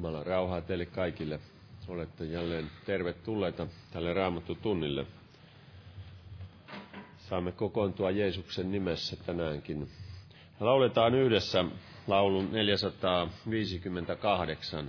Jumalan 0.00 0.26
rauhaa 0.26 0.60
teille 0.60 0.86
kaikille. 0.86 1.40
Olette 1.88 2.24
jälleen 2.24 2.70
tervetulleita 2.86 3.66
tälle 3.92 4.14
raamattu 4.14 4.54
tunnille. 4.54 5.06
Saamme 7.18 7.52
kokoontua 7.52 8.10
Jeesuksen 8.10 8.72
nimessä 8.72 9.16
tänäänkin. 9.16 9.88
Lauletaan 10.60 11.14
yhdessä 11.14 11.64
laulun 12.06 12.52
458. 12.52 14.88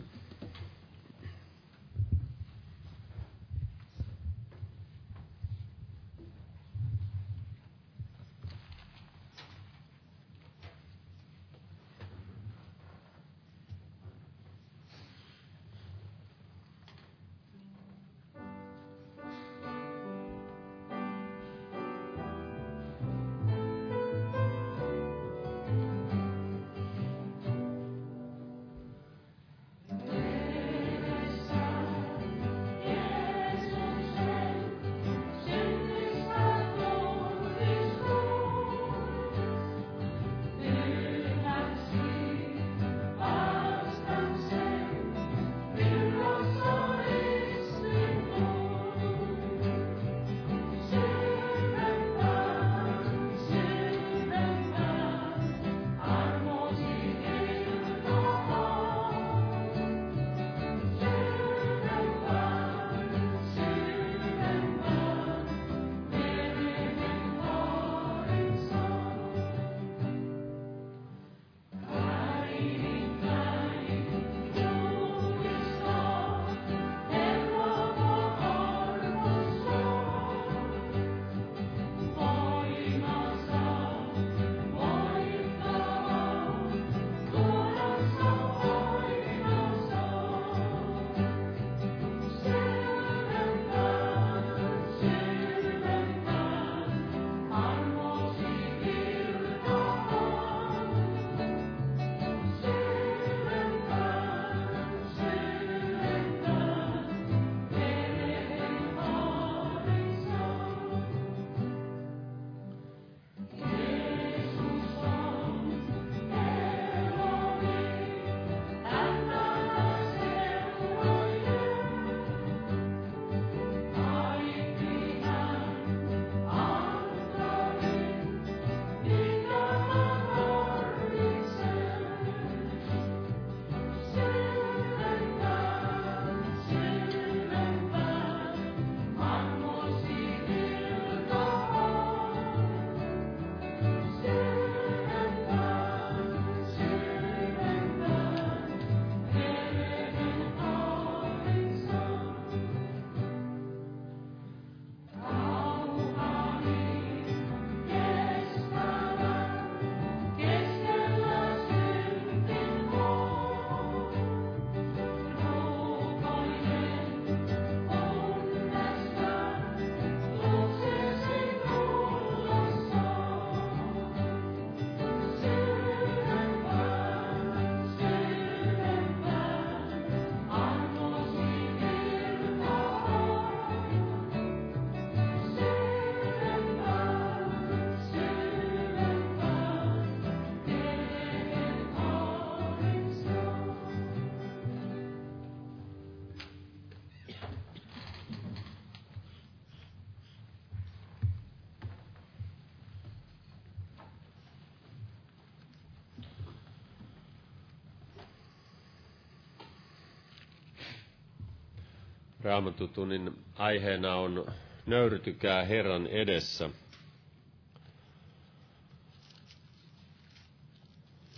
Raamatutunnin 212.43 213.37
aiheena 213.55 214.15
on 214.15 214.45
nöyrytykää 214.85 215.65
Herran 215.65 216.07
edessä. 216.07 216.69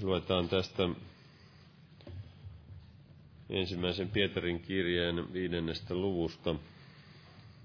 Luetaan 0.02 0.50
tästä 0.50 0.84
ensimmäisen 3.50 4.10
Pietarin 4.10 4.60
kirjeen 4.60 5.34
viidennestä 5.34 5.94
luvusta 5.96 6.56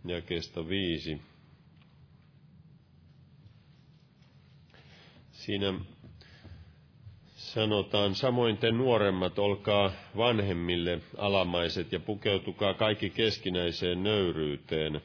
jakeesta 0.04 0.68
viisi. 0.68 1.21
Siinä 5.33 5.75
sanotaan, 7.52 8.14
samoin 8.14 8.57
te 8.59 8.71
nuoremmat, 8.71 9.38
olkaa 9.38 9.93
vanhemmille 10.17 11.00
alamaiset 11.17 11.93
ja 11.93 12.00
pukeutukaa 12.00 12.75
kaikki 12.75 13.11
keskinäiseen 13.11 14.02
nöyryyteen, 14.02 15.00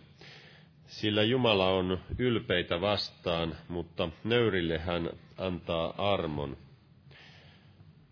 sillä 0.88 1.24
Jumala 1.24 1.70
on 1.70 2.00
ylpeitä 2.18 2.82
vastaan, 2.82 3.56
mutta 3.70 4.10
nöyrille 4.24 4.78
hän 4.78 5.10
antaa 5.38 6.14
armon. 6.14 6.58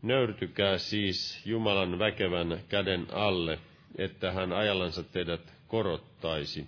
Nöyrtykää 0.02 0.78
siis 0.78 1.46
Jumalan 1.46 2.00
väkevän 2.00 2.60
käden 2.70 3.08
alle, 3.14 3.60
että 3.98 4.32
hän 4.32 4.54
ajallansa 4.54 5.04
teidät 5.04 5.54
korottaisi. 5.68 6.66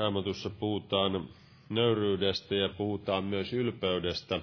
Raamatussa 0.00 0.50
puhutaan 0.50 1.28
nöyryydestä 1.68 2.54
ja 2.54 2.68
puhutaan 2.68 3.24
myös 3.24 3.52
ylpeydestä. 3.52 4.40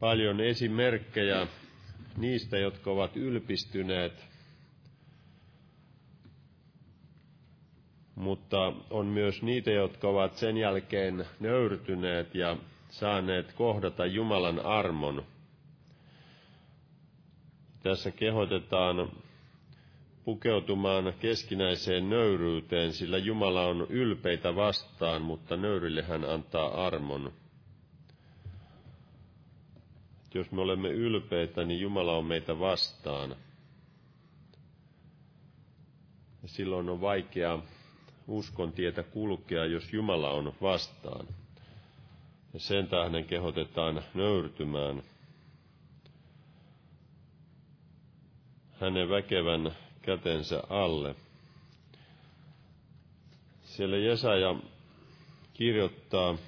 Paljon 0.00 0.40
esimerkkejä 0.40 1.46
niistä, 2.16 2.58
jotka 2.58 2.90
ovat 2.90 3.16
ylpistyneet. 3.16 4.30
mutta 8.14 8.72
on 8.90 9.06
myös 9.06 9.42
niitä, 9.42 9.70
jotka 9.70 10.08
ovat 10.08 10.36
sen 10.36 10.56
jälkeen 10.56 11.24
nöyrtyneet 11.40 12.34
ja 12.34 12.56
saaneet 12.88 13.52
kohdata 13.52 14.06
Jumalan 14.06 14.60
armon. 14.66 15.22
Tässä 17.82 18.10
kehotetaan 18.10 19.08
pukeutumaan 20.30 21.12
keskinäiseen 21.20 22.10
nöyryyteen, 22.10 22.92
sillä 22.92 23.18
Jumala 23.18 23.66
on 23.66 23.86
ylpeitä 23.88 24.54
vastaan, 24.56 25.22
mutta 25.22 25.56
nöyrille 25.56 26.02
hän 26.02 26.24
antaa 26.24 26.86
armon. 26.86 27.32
Jos 30.34 30.52
me 30.52 30.60
olemme 30.60 30.88
ylpeitä, 30.88 31.64
niin 31.64 31.80
Jumala 31.80 32.16
on 32.16 32.24
meitä 32.24 32.58
vastaan. 32.58 33.30
Ja 36.42 36.48
silloin 36.48 36.88
on 36.88 37.00
vaikea 37.00 37.58
uskon 38.28 38.72
tietä 38.72 39.02
kulkea, 39.02 39.64
jos 39.66 39.92
Jumala 39.92 40.30
on 40.30 40.52
vastaan. 40.62 41.26
Ja 42.54 42.60
sen 42.60 42.86
tähden 42.86 43.24
kehotetaan 43.24 44.02
nöyrtymään 44.14 45.02
hänen 48.80 49.08
väkevän 49.08 49.72
kätensä 50.02 50.62
alle. 50.68 51.14
Siellä 53.64 53.96
Jesaja 53.96 54.54
kirjoittaa 55.54 56.38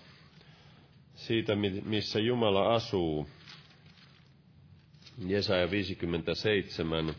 siitä, 1.15 1.53
missä 1.85 2.19
Jumala 2.19 2.75
asuu. 2.75 3.29
Jesaja 5.27 5.71
57. 5.71 7.15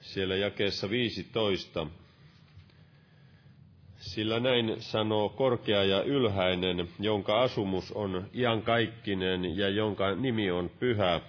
Siellä 0.00 0.36
jakeessa 0.36 0.90
15. 0.90 1.86
Sillä 4.12 4.40
näin 4.40 4.76
sanoo 4.78 5.28
korkea 5.28 5.84
ja 5.84 6.02
ylhäinen, 6.02 6.88
jonka 7.00 7.42
asumus 7.42 7.92
on 7.92 8.26
iankaikkinen 8.34 9.56
ja 9.56 9.68
jonka 9.68 10.14
nimi 10.14 10.50
on 10.50 10.70
pyhä. 10.80 11.20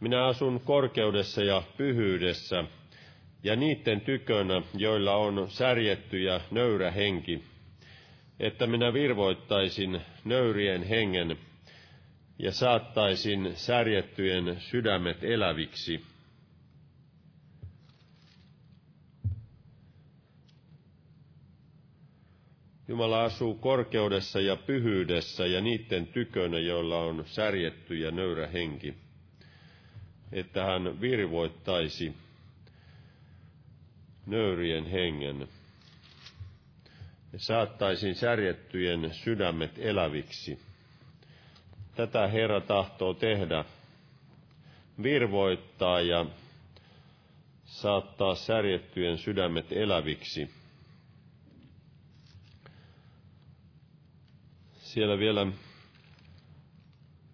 Minä 0.00 0.26
asun 0.26 0.60
korkeudessa 0.64 1.42
ja 1.44 1.62
pyhyydessä, 1.76 2.64
ja 3.44 3.56
niiden 3.56 4.00
tykönä, 4.00 4.62
joilla 4.74 5.14
on 5.16 5.46
särjetty 5.50 6.18
ja 6.22 6.40
nöyrä 6.50 6.90
henki, 6.90 7.42
että 8.40 8.66
minä 8.66 8.92
virvoittaisin 8.92 10.00
nöyrien 10.24 10.82
hengen 10.82 11.36
ja 12.38 12.52
saattaisin 12.52 13.52
särjettyjen 13.54 14.56
sydämet 14.60 15.24
eläviksi 15.24 16.02
Jumala 22.88 23.24
asuu 23.24 23.54
korkeudessa 23.54 24.40
ja 24.40 24.56
pyhyydessä 24.56 25.46
ja 25.46 25.60
niiden 25.60 26.06
tykönä, 26.06 26.58
joilla 26.58 26.98
on 26.98 27.24
särjetty 27.26 27.94
ja 27.98 28.10
nöyrä 28.10 28.46
henki, 28.46 28.94
että 30.32 30.64
hän 30.64 31.00
virvoittaisi 31.00 32.14
nöyrien 34.26 34.86
hengen. 34.86 35.48
Ja 37.32 37.38
saattaisin 37.38 38.14
särjettyjen 38.14 39.14
sydämet 39.14 39.78
eläviksi. 39.78 40.58
Tätä 41.94 42.28
Herra 42.28 42.60
tahtoo 42.60 43.14
tehdä, 43.14 43.64
virvoittaa 45.02 46.00
ja 46.00 46.26
saattaa 47.64 48.34
särjettyjen 48.34 49.18
sydämet 49.18 49.72
eläviksi– 49.72 50.50
siellä 54.88 55.18
vielä 55.18 55.46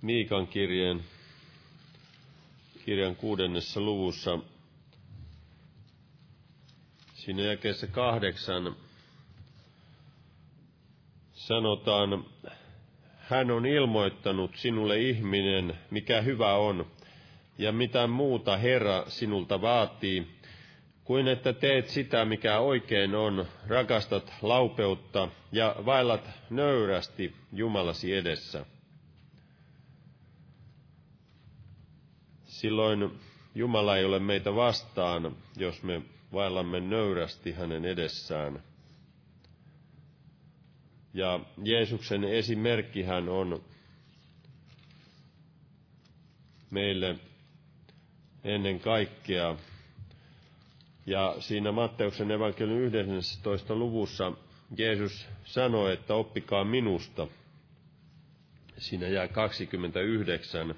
Miikan 0.03 0.47
kirjeen, 0.47 1.05
kirjan 2.85 3.17
kuudennessa 3.17 3.81
luvussa, 3.81 4.39
siinä 7.15 7.43
jakeessa 7.43 7.87
kahdeksan 7.87 8.77
sanotaan, 11.33 12.25
hän 13.19 13.51
on 13.51 13.67
ilmoittanut 13.67 14.57
sinulle 14.57 15.01
ihminen, 15.01 15.79
mikä 15.91 16.21
hyvä 16.21 16.55
on, 16.55 16.87
ja 17.59 17.73
mitä 17.73 18.07
muuta 18.07 18.57
Herra 18.57 19.05
sinulta 19.09 19.61
vaatii, 19.61 20.27
kuin 21.05 21.29
että 21.29 21.53
teet 21.53 21.89
sitä, 21.89 22.25
mikä 22.25 22.59
oikein 22.59 23.15
on, 23.15 23.47
rakastat 23.67 24.33
laupeutta 24.43 25.29
ja 25.53 25.77
vaellat 25.87 26.31
nöyrästi 26.51 27.35
Jumalasi 27.53 28.15
edessä. 28.15 28.67
Silloin 32.45 33.21
Jumala 33.55 33.97
ei 33.97 34.05
ole 34.05 34.19
meitä 34.19 34.55
vastaan, 34.55 35.37
jos 35.57 35.83
me 35.83 36.03
vaellamme 36.33 36.81
nöyrästi 36.81 37.53
hänen 37.53 37.85
edessään. 37.85 38.63
Ja 41.15 41.41
Jeesuksen 41.63 42.25
esimerkkihän 42.25 43.29
on 43.29 43.65
meille 46.71 47.17
ennen 48.45 48.81
kaikkea 48.81 49.57
ja 51.07 51.35
siinä 51.39 51.73
Matteuksen 51.73 52.31
evankeliumin 52.31 52.95
11. 52.95 53.75
luvussa 53.75 54.33
Jeesus 54.77 55.29
sanoi, 55.45 55.93
että 55.93 56.15
oppikaa 56.15 56.65
minusta. 56.65 57.27
Siinä 58.79 59.09
jää 59.09 59.29
29 59.29 60.75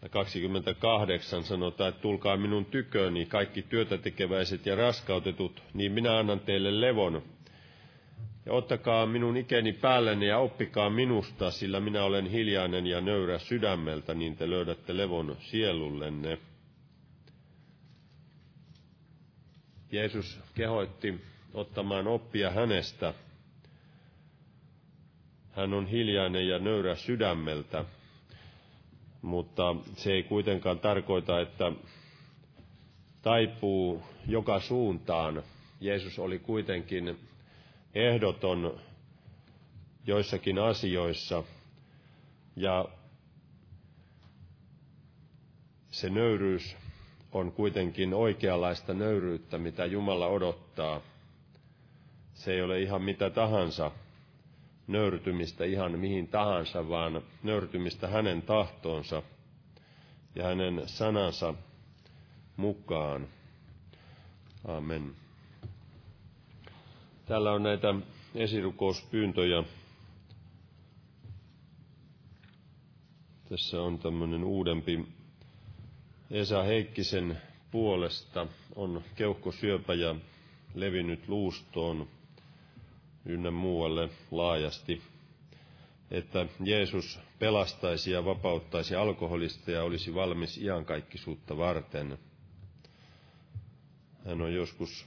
tai 0.00 0.08
28 0.10 1.42
sanotaan, 1.44 1.88
että 1.88 2.00
tulkaa 2.00 2.36
minun 2.36 2.64
tyköni 2.64 3.26
kaikki 3.26 3.62
työtä 3.62 3.98
tekeväiset 3.98 4.66
ja 4.66 4.76
raskautetut, 4.76 5.62
niin 5.74 5.92
minä 5.92 6.18
annan 6.18 6.40
teille 6.40 6.80
levon. 6.80 7.22
Ja 8.46 8.52
ottakaa 8.52 9.06
minun 9.06 9.36
ikeni 9.36 9.72
päälleni 9.72 10.26
ja 10.26 10.38
oppikaa 10.38 10.90
minusta, 10.90 11.50
sillä 11.50 11.80
minä 11.80 12.04
olen 12.04 12.26
hiljainen 12.26 12.86
ja 12.86 13.00
nöyrä 13.00 13.38
sydämeltä, 13.38 14.14
niin 14.14 14.36
te 14.36 14.50
löydätte 14.50 14.96
levon 14.96 15.36
sielullenne. 15.40 16.38
Jeesus 19.92 20.40
kehoitti 20.54 21.20
ottamaan 21.54 22.06
oppia 22.06 22.50
hänestä. 22.50 23.14
Hän 25.52 25.74
on 25.74 25.86
hiljainen 25.86 26.48
ja 26.48 26.58
nöyrä 26.58 26.94
sydämeltä, 26.94 27.84
mutta 29.22 29.76
se 29.96 30.12
ei 30.12 30.22
kuitenkaan 30.22 30.78
tarkoita, 30.78 31.40
että 31.40 31.72
taipuu 33.22 34.02
joka 34.26 34.60
suuntaan. 34.60 35.42
Jeesus 35.80 36.18
oli 36.18 36.38
kuitenkin 36.38 37.18
ehdoton 37.94 38.80
joissakin 40.06 40.58
asioissa 40.58 41.44
ja 42.56 42.88
se 45.90 46.10
nöyryys 46.10 46.76
on 47.32 47.52
kuitenkin 47.52 48.14
oikeanlaista 48.14 48.94
nöyryyttä, 48.94 49.58
mitä 49.58 49.86
Jumala 49.86 50.26
odottaa. 50.26 51.00
Se 52.34 52.52
ei 52.52 52.62
ole 52.62 52.82
ihan 52.82 53.02
mitä 53.02 53.30
tahansa 53.30 53.90
nöyrtymistä 54.88 55.64
ihan 55.64 55.98
mihin 55.98 56.28
tahansa, 56.28 56.88
vaan 56.88 57.22
nöyrtymistä 57.42 58.08
hänen 58.08 58.42
tahtoonsa 58.42 59.22
ja 60.34 60.44
hänen 60.44 60.82
sanansa 60.86 61.54
mukaan. 62.56 63.28
Amen. 64.68 65.12
Täällä 67.26 67.52
on 67.52 67.62
näitä 67.62 67.94
esirukouspyyntöjä. 68.34 69.64
Tässä 73.48 73.82
on 73.82 73.98
tämmöinen 73.98 74.44
uudempi 74.44 75.17
Esa 76.30 76.62
Heikkisen 76.62 77.38
puolesta 77.70 78.46
on 78.76 79.04
keuhkosyöpä 79.14 79.94
ja 79.94 80.14
levinnyt 80.74 81.28
luustoon 81.28 82.08
ynnä 83.24 83.50
muualle 83.50 84.08
laajasti, 84.30 85.02
että 86.10 86.46
Jeesus 86.64 87.20
pelastaisi 87.38 88.10
ja 88.10 88.24
vapauttaisi 88.24 88.94
alkoholista 88.94 89.70
ja 89.70 89.82
olisi 89.82 90.14
valmis 90.14 90.58
iankaikkisuutta 90.58 91.56
varten. 91.56 92.18
Hän 94.26 94.42
on 94.42 94.54
joskus 94.54 95.06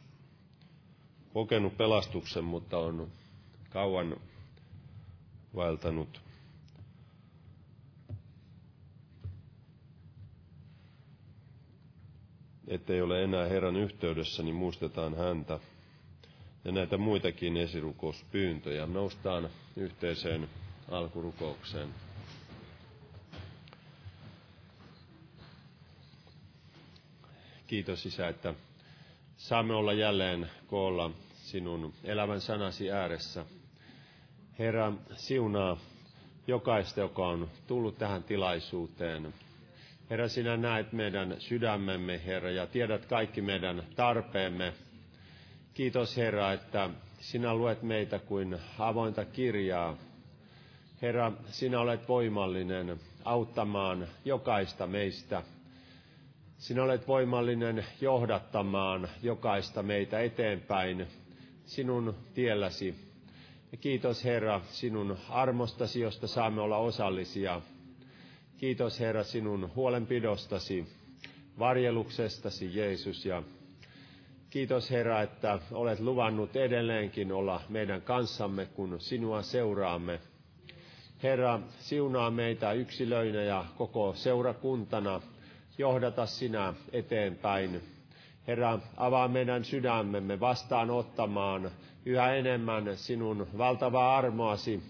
kokenut 1.34 1.78
pelastuksen, 1.78 2.44
mutta 2.44 2.78
on 2.78 3.12
kauan 3.70 4.18
vaeltanut 5.56 6.22
ettei 12.72 13.02
ole 13.02 13.24
enää 13.24 13.46
Herran 13.48 13.76
yhteydessä, 13.76 14.44
niin 14.44 14.56
muistetaan 14.56 15.18
häntä. 15.18 15.60
Ja 16.66 16.72
näitä 16.72 16.98
muitakin 16.98 17.58
esirukouspyyntöjä. 17.58 18.86
Noustaan 18.86 19.50
yhteiseen 19.76 20.50
alkurukoukseen. 20.92 21.90
Kiitos 27.68 28.06
Isä, 28.06 28.28
että 28.28 28.54
saamme 29.38 29.74
olla 29.74 29.94
jälleen 29.94 30.50
koolla 30.68 31.12
sinun 31.36 31.94
elävän 32.04 32.42
sanasi 32.42 32.92
ääressä. 32.92 33.46
Herra, 34.60 34.94
siunaa 35.16 35.78
jokaista, 36.48 37.00
joka 37.00 37.28
on 37.28 37.50
tullut 37.68 37.98
tähän 37.98 38.24
tilaisuuteen. 38.24 39.34
Herra, 40.12 40.28
sinä 40.28 40.58
näet 40.58 40.92
meidän 40.94 41.36
sydämemme, 41.40 42.22
Herra, 42.26 42.52
ja 42.52 42.68
tiedät 42.68 43.06
kaikki 43.06 43.42
meidän 43.42 43.84
tarpeemme. 43.96 44.74
Kiitos, 45.74 46.18
Herra, 46.18 46.54
että 46.54 46.90
sinä 47.20 47.54
luet 47.54 47.82
meitä 47.84 48.20
kuin 48.20 48.58
avointa 48.80 49.26
kirjaa. 49.26 49.98
Herra, 51.02 51.32
sinä 51.46 51.80
olet 51.80 52.08
voimallinen 52.08 53.00
auttamaan 53.26 54.08
jokaista 54.26 54.88
meistä. 54.88 55.44
Sinä 56.58 56.84
olet 56.84 57.08
voimallinen 57.08 57.86
johdattamaan 58.02 59.10
jokaista 59.24 59.84
meitä 59.84 60.20
eteenpäin 60.20 61.08
sinun 61.66 62.16
tielläsi. 62.34 62.96
Ja 63.72 63.78
kiitos 63.78 64.24
Herra 64.26 64.62
sinun 64.66 65.18
armostasi, 65.30 66.00
josta 66.00 66.28
saamme 66.28 66.62
olla 66.62 66.78
osallisia. 66.78 67.62
Kiitos 68.62 69.00
Herra 69.00 69.24
sinun 69.24 69.72
huolenpidostasi, 69.76 70.88
varjeluksestasi 71.60 72.76
Jeesus 72.78 73.26
ja 73.26 73.44
kiitos 74.50 74.92
Herra, 74.92 75.22
että 75.22 75.60
olet 75.72 76.00
luvannut 76.00 76.56
edelleenkin 76.56 77.32
olla 77.32 77.62
meidän 77.70 78.02
kanssamme, 78.02 78.66
kun 78.66 79.00
sinua 79.00 79.42
seuraamme. 79.42 80.20
Herra, 81.24 81.60
siunaa 81.80 82.32
meitä 82.32 82.72
yksilöinä 82.74 83.44
ja 83.44 83.66
koko 83.78 84.14
seurakuntana, 84.14 85.22
johdata 85.78 86.26
sinä 86.26 86.74
eteenpäin. 86.92 87.82
Herra, 88.48 88.80
avaa 88.98 89.28
meidän 89.28 89.66
sydämemme 89.66 90.40
vastaanottamaan 90.40 91.72
yhä 92.06 92.34
enemmän 92.34 92.98
sinun 92.98 93.48
valtavaa 93.58 94.18
armoasi. 94.18 94.84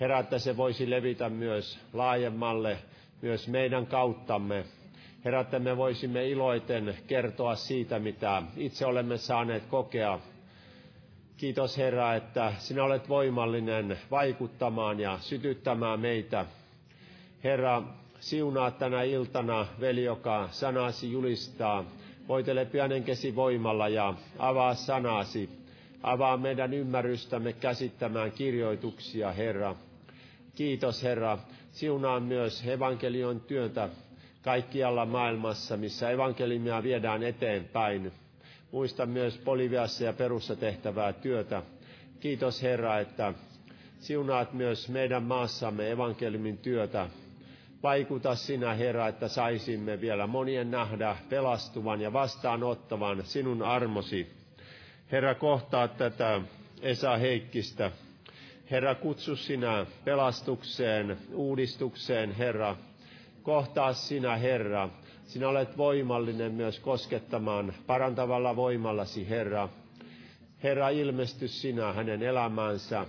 Herra, 0.00 0.18
että 0.18 0.38
se 0.38 0.56
voisi 0.56 0.90
levitä 0.90 1.28
myös 1.28 1.78
laajemmalle, 1.92 2.78
myös 3.22 3.48
meidän 3.48 3.86
kauttamme. 3.86 4.64
Herra, 5.24 5.40
että 5.40 5.58
me 5.58 5.76
voisimme 5.76 6.28
iloiten 6.28 6.94
kertoa 7.06 7.54
siitä, 7.54 7.98
mitä 7.98 8.42
itse 8.56 8.86
olemme 8.86 9.18
saaneet 9.18 9.66
kokea. 9.66 10.18
Kiitos 11.36 11.78
Herra, 11.78 12.14
että 12.14 12.52
sinä 12.58 12.84
olet 12.84 13.08
voimallinen 13.08 13.98
vaikuttamaan 14.10 15.00
ja 15.00 15.18
sytyttämään 15.20 16.00
meitä. 16.00 16.46
Herra, 17.44 17.82
siunaa 18.20 18.70
tänä 18.70 19.02
iltana 19.02 19.66
veli, 19.80 20.04
joka 20.04 20.48
sanasi 20.50 21.12
julistaa. 21.12 21.84
Voitele 22.28 22.64
pienen 22.64 23.04
kesi 23.04 23.36
voimalla 23.36 23.88
ja 23.88 24.14
avaa 24.38 24.74
sanasi. 24.74 25.50
Avaa 26.02 26.36
meidän 26.36 26.74
ymmärrystämme 26.74 27.52
käsittämään 27.52 28.32
kirjoituksia, 28.32 29.32
Herra. 29.32 29.76
Kiitos, 30.54 31.02
Herra. 31.02 31.38
Siunaa 31.78 32.20
myös 32.20 32.66
evankelion 32.66 33.40
työntä 33.40 33.88
kaikkialla 34.42 35.06
maailmassa, 35.06 35.76
missä 35.76 36.10
evankelimia 36.10 36.82
viedään 36.82 37.22
eteenpäin. 37.22 38.12
Muista 38.72 39.06
myös 39.06 39.38
Boliviassa 39.44 40.04
ja 40.04 40.12
Perussa 40.12 40.56
tehtävää 40.56 41.12
työtä. 41.12 41.62
Kiitos 42.20 42.62
Herra, 42.62 42.98
että 42.98 43.34
siunaat 44.00 44.52
myös 44.52 44.88
meidän 44.88 45.22
maassamme 45.22 45.90
evankeliumin 45.90 46.58
työtä. 46.58 47.08
Vaikuta 47.82 48.34
sinä, 48.34 48.74
Herra, 48.74 49.08
että 49.08 49.28
saisimme 49.28 50.00
vielä 50.00 50.26
monien 50.26 50.70
nähdä 50.70 51.16
pelastuvan 51.28 52.00
ja 52.00 52.12
vastaanottavan 52.12 53.22
sinun 53.24 53.62
armosi. 53.62 54.32
Herra, 55.12 55.34
kohtaa 55.34 55.88
tätä 55.88 56.40
Esa 56.82 57.16
Heikkistä. 57.16 57.90
Herra, 58.70 58.94
kutsu 58.94 59.36
sinä 59.36 59.86
pelastukseen, 60.04 61.16
uudistukseen, 61.34 62.32
Herra. 62.32 62.76
Kohtaa 63.42 63.92
sinä, 63.92 64.36
Herra. 64.36 64.88
Sinä 65.26 65.48
olet 65.48 65.76
voimallinen 65.76 66.52
myös 66.52 66.80
koskettamaan 66.80 67.74
parantavalla 67.86 68.56
voimallasi, 68.56 69.28
Herra. 69.28 69.68
Herra, 70.62 70.88
ilmesty 70.88 71.48
sinä 71.48 71.92
hänen 71.92 72.22
elämäänsä. 72.22 73.06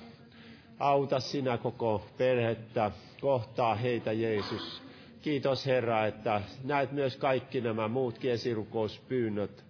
Auta 0.80 1.20
sinä 1.20 1.58
koko 1.58 2.06
perhettä, 2.18 2.92
kohtaa 3.22 3.76
heitä 3.76 4.12
Jeesus. 4.12 4.82
Kiitos 5.22 5.66
Herra, 5.66 6.06
että 6.06 6.42
näet 6.64 6.92
myös 6.92 7.16
kaikki 7.18 7.62
nämä 7.62 7.88
muutkin 7.88 8.32
esirukouspyynnöt. 8.32 9.64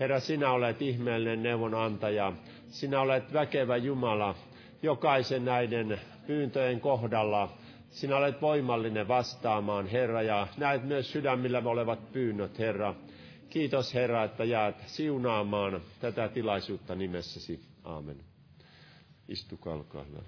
Herra, 0.00 0.20
sinä 0.20 0.50
olet 0.50 0.82
ihmeellinen 0.82 1.42
neuvonantaja. 1.42 2.32
Sinä 2.68 3.00
olet 3.00 3.32
väkevä 3.32 3.76
Jumala 3.76 4.34
jokaisen 4.82 5.44
näiden 5.44 6.00
pyyntöjen 6.26 6.80
kohdalla. 6.80 7.52
Sinä 7.90 8.16
olet 8.16 8.42
voimallinen 8.42 9.08
vastaamaan, 9.08 9.86
Herra, 9.86 10.22
ja 10.22 10.48
näet 10.56 10.84
myös 10.84 11.12
sydämillä 11.12 11.62
olevat 11.64 12.12
pyynnöt, 12.12 12.58
Herra. 12.58 12.94
Kiitos, 13.50 13.94
Herra, 13.94 14.24
että 14.24 14.44
jäät 14.44 14.82
siunaamaan 14.86 15.80
tätä 16.00 16.28
tilaisuutta 16.28 16.94
nimessäsi. 16.94 17.60
Aamen. 17.84 18.16
Istukaa, 19.28 19.74
olkaa 19.74 20.04
hyvä. 20.04 20.22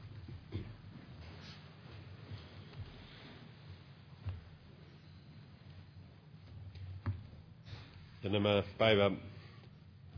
Ja 8.23 8.31
nämä 8.31 8.63
päivän 8.79 9.19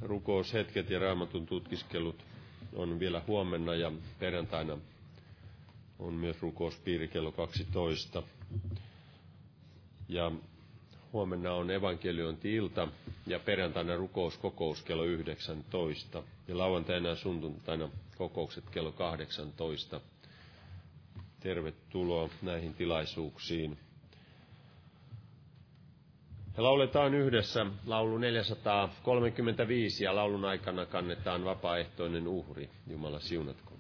rukoushetket 0.00 0.90
ja 0.90 0.98
raamatun 0.98 1.46
tutkiskelut 1.46 2.31
on 2.72 3.00
vielä 3.00 3.22
huomenna 3.26 3.74
ja 3.74 3.92
perjantaina 4.18 4.78
on 5.98 6.14
myös 6.14 6.42
rukouspiiri 6.42 7.08
kello 7.08 7.32
12. 7.32 8.22
Ja 10.08 10.32
huomenna 11.12 11.52
on 11.54 11.70
evankeliointi-ilta 11.70 12.88
ja 13.26 13.38
perjantaina 13.38 13.96
rukouskokous 13.96 14.82
kello 14.82 15.04
19. 15.04 16.22
Ja 16.48 16.58
lauantaina 16.58 17.08
ja 17.08 17.16
sunnuntaina 17.16 17.88
kokoukset 18.18 18.64
kello 18.70 18.92
18. 18.92 20.00
Tervetuloa 21.40 22.28
näihin 22.42 22.74
tilaisuuksiin. 22.74 23.78
Ja 26.56 26.62
lauletaan 26.62 27.14
yhdessä 27.14 27.66
laulu 27.86 28.18
435 28.18 30.04
ja 30.04 30.16
laulun 30.16 30.44
aikana 30.44 30.86
kannetaan 30.86 31.44
vapaaehtoinen 31.44 32.28
uhri. 32.28 32.70
Jumala 32.86 33.20
siunatko. 33.20 33.71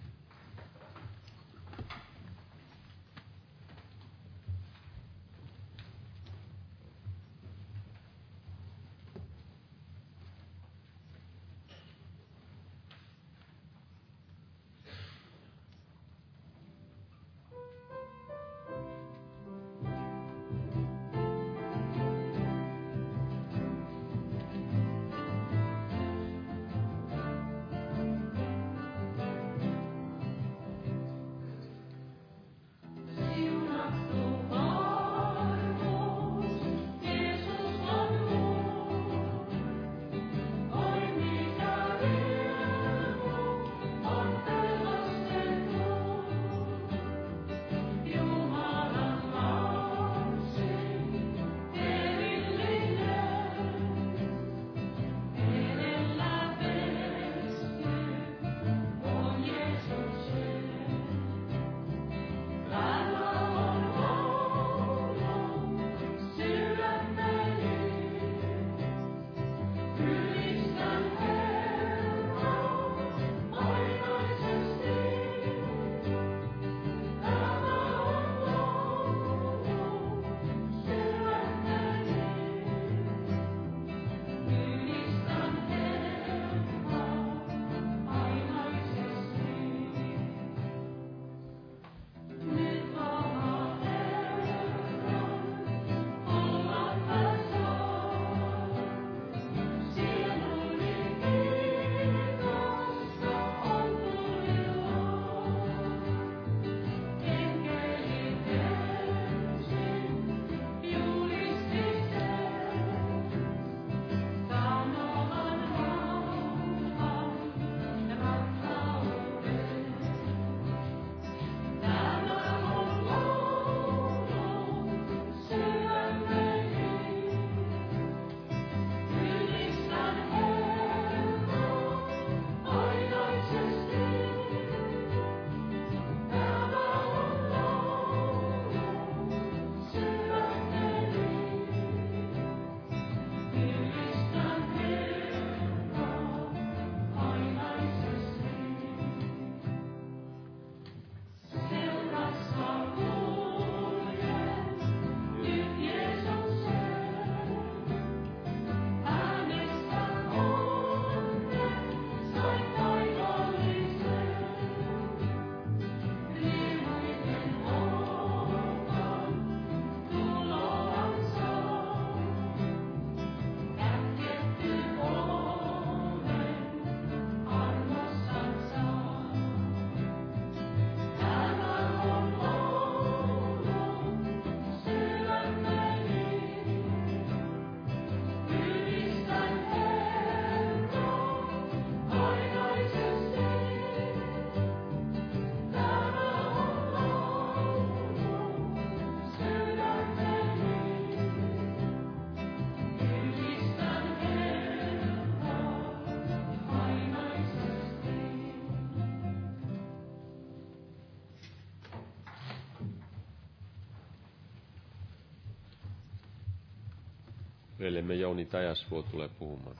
Veljemme 217.82 218.14
Jouni 218.14 218.44
Tajasvuo 218.44 219.02
tulee 219.02 219.28
puhumaan. 219.28 219.76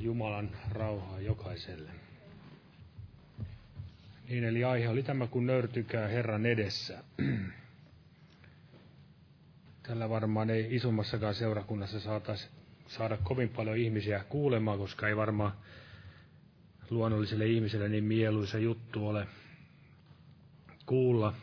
Jumalan 0.00 0.50
rauhaa 0.70 1.20
jokaiselle. 1.20 1.90
Niin, 4.28 4.44
eli 4.44 4.64
aihe 4.64 4.88
oli 4.88 5.02
tämä, 5.02 5.26
kun 5.26 5.46
nöyrtykää 5.46 6.08
Herran 6.08 6.46
edessä. 6.46 7.04
Tällä 9.82 10.08
varmaan 10.08 10.50
ei 10.50 10.68
isommassakaan 10.70 11.34
seurakunnassa 11.34 12.00
saataisi 12.00 12.48
saada 12.86 13.16
kovin 13.22 13.48
paljon 13.48 13.76
ihmisiä 13.76 14.24
kuulemaan, 14.28 14.78
koska 14.78 15.08
ei 15.08 15.16
varmaan 15.16 15.52
luonnolliselle 16.90 17.46
ihmiselle 17.46 17.88
niin 17.88 18.04
mieluisa 18.04 18.58
juttu 18.58 19.08
ole 19.08 19.26
kuulla. 20.86 21.34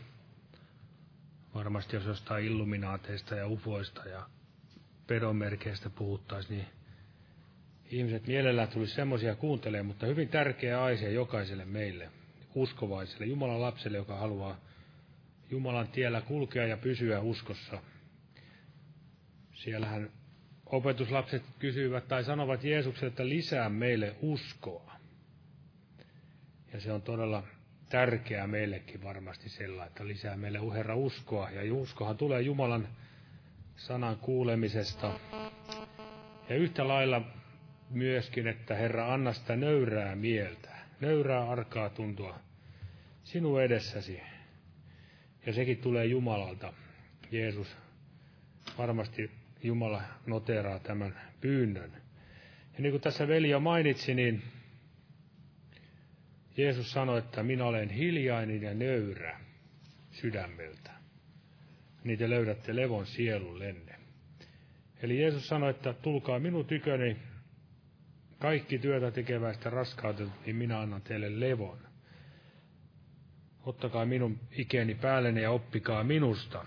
Varmasti 1.56 1.96
jos 1.96 2.06
jostain 2.06 2.46
illuminaateista 2.46 3.36
ja 3.36 3.48
ufoista 3.48 4.10
ja 4.10 4.30
pedonmerkeistä 5.08 5.90
puhuttaisiin, 5.90 6.58
niin 6.58 6.68
ihmiset 7.92 8.28
mielellään 8.28 8.68
tulisi 8.68 8.96
semmoisia 8.96 9.36
kuuntelemaan, 9.36 9.86
mutta 9.86 10.06
hyvin 10.06 10.28
tärkeä 10.28 10.84
aihe 10.84 11.10
jokaiselle 11.10 11.66
meille, 11.66 12.10
uskovaiselle, 12.56 13.26
Jumalan 13.26 13.62
lapselle, 13.62 13.98
joka 13.98 14.16
haluaa 14.16 14.60
Jumalan 15.52 15.88
tiellä 15.88 16.22
kulkea 16.22 16.66
ja 16.66 16.78
pysyä 16.78 17.20
uskossa. 17.20 17.82
Siellähän 19.54 20.10
opetuslapset 20.66 21.44
kysyvät 21.60 22.08
tai 22.08 22.24
sanovat 22.24 22.64
Jeesukselle, 22.64 23.08
että 23.08 23.30
lisää 23.30 23.70
meille 23.70 24.16
uskoa. 24.22 24.96
Ja 26.74 26.80
se 26.82 26.92
on 26.92 27.02
todella 27.02 27.44
tärkeää 27.90 28.48
meillekin 28.48 29.04
varmasti 29.04 29.50
sellainen, 29.50 29.88
että 29.88 30.08
lisää 30.08 30.38
meille 30.38 30.60
Herra 30.74 30.96
uskoa. 30.96 31.50
Ja 31.50 31.74
uskohan 31.74 32.18
tulee 32.18 32.42
Jumalan 32.42 32.88
sanan 33.76 34.18
kuulemisesta. 34.18 35.20
Ja 36.50 36.56
yhtä 36.56 36.88
lailla 36.88 37.22
myöskin, 37.90 38.48
että 38.48 38.76
Herra, 38.76 39.14
anna 39.14 39.34
sitä 39.34 39.56
nöyrää 39.56 40.16
mieltä, 40.16 40.70
nöyrää 41.00 41.50
arkaa 41.50 41.90
tuntua 41.90 42.45
sinun 43.26 43.62
edessäsi. 43.62 44.22
Ja 45.46 45.54
sekin 45.54 45.78
tulee 45.78 46.06
Jumalalta. 46.06 46.74
Jeesus, 47.32 47.78
varmasti 48.78 49.32
Jumala 49.64 50.02
noteraa 50.26 50.80
tämän 50.80 51.22
pyynnön. 51.42 51.92
Ja 52.74 52.82
niin 52.82 52.92
kuin 52.92 53.02
tässä 53.02 53.28
veli 53.28 53.50
jo 53.50 53.60
mainitsi, 53.60 54.14
niin 54.14 54.44
Jeesus 56.58 56.92
sanoi, 56.92 57.20
että 57.20 57.44
minä 57.44 57.66
olen 57.66 57.90
hiljainen 57.90 58.62
ja 58.62 58.74
nöyrä 58.74 59.40
sydämeltä. 60.12 60.92
Niin 62.04 62.20
te 62.20 62.30
löydätte 62.30 62.76
levon 62.76 63.06
sielullenne. 63.06 63.96
Eli 65.02 65.22
Jeesus 65.22 65.48
sanoi, 65.48 65.70
että 65.70 65.94
tulkaa 65.94 66.40
minun 66.40 66.66
tyköni 66.66 67.18
kaikki 68.40 68.80
työtä 68.80 69.12
tekeväistä 69.12 69.70
raskautetut, 69.70 70.46
niin 70.46 70.56
minä 70.56 70.80
annan 70.80 71.02
teille 71.02 71.40
levon. 71.40 71.85
Ottakaa 73.66 74.06
minun 74.06 74.40
ikeni 74.52 74.96
päälleni 74.96 75.42
ja 75.42 75.52
oppikaa 75.52 76.04
minusta. 76.04 76.66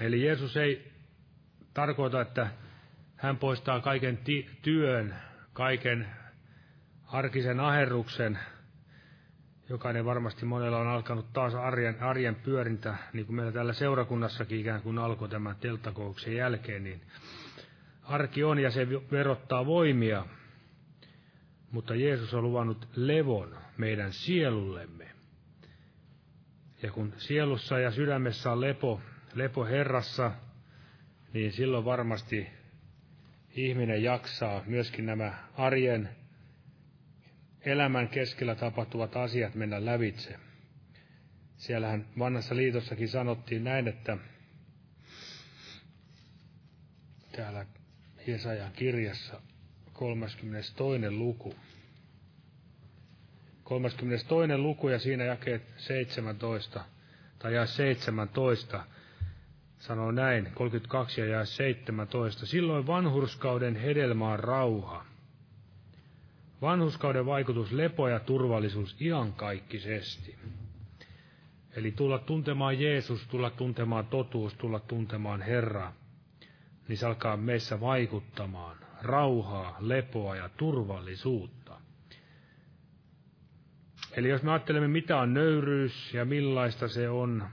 Eli 0.00 0.22
Jeesus 0.26 0.56
ei 0.56 0.92
tarkoita, 1.74 2.20
että 2.20 2.50
hän 3.16 3.36
poistaa 3.36 3.80
kaiken 3.80 4.18
työn, 4.62 5.14
kaiken 5.52 6.06
arkisen 7.06 7.60
aherruksen. 7.60 8.38
Jokainen 9.68 10.04
varmasti 10.04 10.46
monella 10.46 10.78
on 10.78 10.86
alkanut 10.86 11.32
taas 11.32 11.54
arjen, 11.54 12.02
arjen 12.02 12.34
pyörintä, 12.34 12.96
niin 13.12 13.26
kuin 13.26 13.36
meillä 13.36 13.52
täällä 13.52 13.72
seurakunnassakin 13.72 14.60
ikään 14.60 14.82
kuin 14.82 14.98
alkoi 14.98 15.28
tämän 15.28 15.56
telttakouksen 15.56 16.36
jälkeen, 16.36 16.84
niin 16.84 17.00
arki 18.02 18.44
on 18.44 18.58
ja 18.58 18.70
se 18.70 18.88
verottaa 19.10 19.66
voimia, 19.66 20.26
mutta 21.70 21.94
Jeesus 21.94 22.34
on 22.34 22.44
luvannut 22.44 22.88
levon 22.96 23.56
meidän 23.76 24.12
sielullemme. 24.12 25.13
Ja 26.84 26.92
kun 26.92 27.14
sielussa 27.16 27.78
ja 27.78 27.90
sydämessä 27.90 28.52
on 28.52 28.60
lepo, 28.60 29.00
lepo 29.34 29.64
Herrassa, 29.64 30.32
niin 31.32 31.52
silloin 31.52 31.84
varmasti 31.84 32.46
ihminen 33.50 34.02
jaksaa 34.02 34.62
myöskin 34.66 35.06
nämä 35.06 35.38
arjen 35.54 36.08
elämän 37.60 38.08
keskellä 38.08 38.54
tapahtuvat 38.54 39.16
asiat 39.16 39.54
mennä 39.54 39.84
lävitse. 39.84 40.38
Siellähän 41.56 42.06
vanhassa 42.18 42.56
liitossakin 42.56 43.08
sanottiin 43.08 43.64
näin, 43.64 43.88
että 43.88 44.18
täällä 47.36 47.66
Jesajan 48.26 48.72
kirjassa 48.72 49.40
32. 49.92 51.10
luku. 51.10 51.54
32. 53.64 54.56
luku 54.56 54.88
ja 54.88 54.98
siinä 54.98 55.24
jakeet 55.24 55.62
17 55.76 56.84
tai 57.38 57.54
jää 57.54 57.66
17 57.66 58.84
sanoo 59.78 60.10
näin, 60.10 60.48
32 60.54 61.20
ja 61.20 61.26
jää 61.26 61.44
17. 61.44 62.46
Silloin 62.46 62.86
vanhurskauden 62.86 63.76
hedelmä 63.76 64.28
on 64.32 64.38
rauha. 64.38 65.04
Vanhuskauden 66.62 67.26
vaikutus 67.26 67.72
lepo 67.72 68.08
ja 68.08 68.20
turvallisuus 68.20 68.96
iankaikkisesti. 69.00 70.36
Eli 71.76 71.92
tulla 71.92 72.18
tuntemaan 72.18 72.80
Jeesus, 72.80 73.26
tulla 73.26 73.50
tuntemaan 73.50 74.06
totuus, 74.06 74.54
tulla 74.54 74.80
tuntemaan 74.80 75.42
Herraa 75.42 75.92
niin 76.88 76.98
se 76.98 77.06
alkaa 77.06 77.36
meissä 77.36 77.80
vaikuttamaan 77.80 78.76
rauhaa, 79.02 79.76
lepoa 79.80 80.36
ja 80.36 80.48
turvallisuutta. 80.48 81.63
Eli 84.16 84.28
jos 84.28 84.42
me 84.42 84.50
ajattelemme, 84.50 84.88
mitä 84.88 85.18
on 85.18 85.34
nöyryys 85.34 86.14
ja 86.14 86.24
millaista 86.24 86.88
se 86.88 87.08
on, 87.08 87.48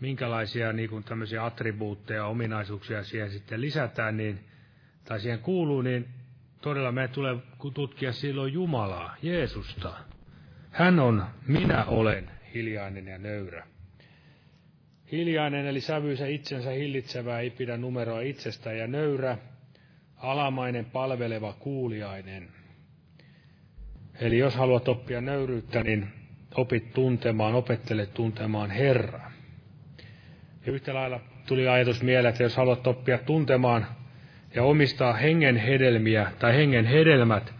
minkälaisia 0.00 0.72
niin 0.72 0.90
kuin 0.90 1.04
tämmöisiä 1.04 1.44
attribuutteja, 1.44 2.26
ominaisuuksia 2.26 3.04
siihen 3.04 3.30
sitten 3.30 3.60
lisätään, 3.60 4.16
niin, 4.16 4.40
tai 5.04 5.20
siihen 5.20 5.38
kuuluu, 5.38 5.82
niin 5.82 6.08
todella 6.60 6.92
me 6.92 7.08
tulee 7.08 7.36
tutkia 7.74 8.12
silloin 8.12 8.52
Jumalaa, 8.52 9.16
Jeesusta. 9.22 9.94
Hän 10.70 11.00
on, 11.00 11.24
minä 11.46 11.84
olen, 11.84 12.30
hiljainen 12.54 13.06
ja 13.06 13.18
nöyrä. 13.18 13.66
Hiljainen 15.12 15.66
eli 15.66 15.80
sävyisä 15.80 16.26
itsensä 16.26 16.70
hillitsevää 16.70 17.40
ei 17.40 17.50
pidä 17.50 17.76
numeroa 17.76 18.20
itsestä 18.20 18.72
ja 18.72 18.86
nöyrä, 18.86 19.38
alamainen 20.16 20.84
palveleva 20.84 21.52
kuuliainen. 21.52 22.57
Eli 24.20 24.38
jos 24.38 24.56
haluat 24.56 24.88
oppia 24.88 25.20
nöyryyttä, 25.20 25.82
niin 25.82 26.08
opit 26.54 26.92
tuntemaan, 26.92 27.54
opettele 27.54 28.06
tuntemaan 28.06 28.70
Herraa. 28.70 29.32
Ja 30.66 30.72
yhtä 30.72 30.94
lailla 30.94 31.20
tuli 31.46 31.68
ajatus 31.68 32.02
mieleen, 32.02 32.30
että 32.30 32.42
jos 32.42 32.56
haluat 32.56 32.86
oppia 32.86 33.18
tuntemaan 33.18 33.86
ja 34.54 34.62
omistaa 34.62 35.12
hengen 35.12 35.56
hedelmiä 35.56 36.32
tai 36.38 36.56
hengen 36.56 36.84
hedelmät, 36.84 37.54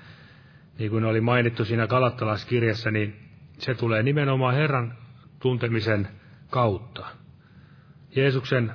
niin 0.78 0.90
kuin 0.90 1.04
oli 1.04 1.20
mainittu 1.20 1.64
siinä 1.64 1.86
kalattalaiskirjassa, 1.86 2.90
niin 2.90 3.16
se 3.58 3.74
tulee 3.74 4.02
nimenomaan 4.02 4.54
Herran 4.54 4.94
tuntemisen 5.40 6.08
kautta. 6.50 7.06
Jeesuksen 8.16 8.72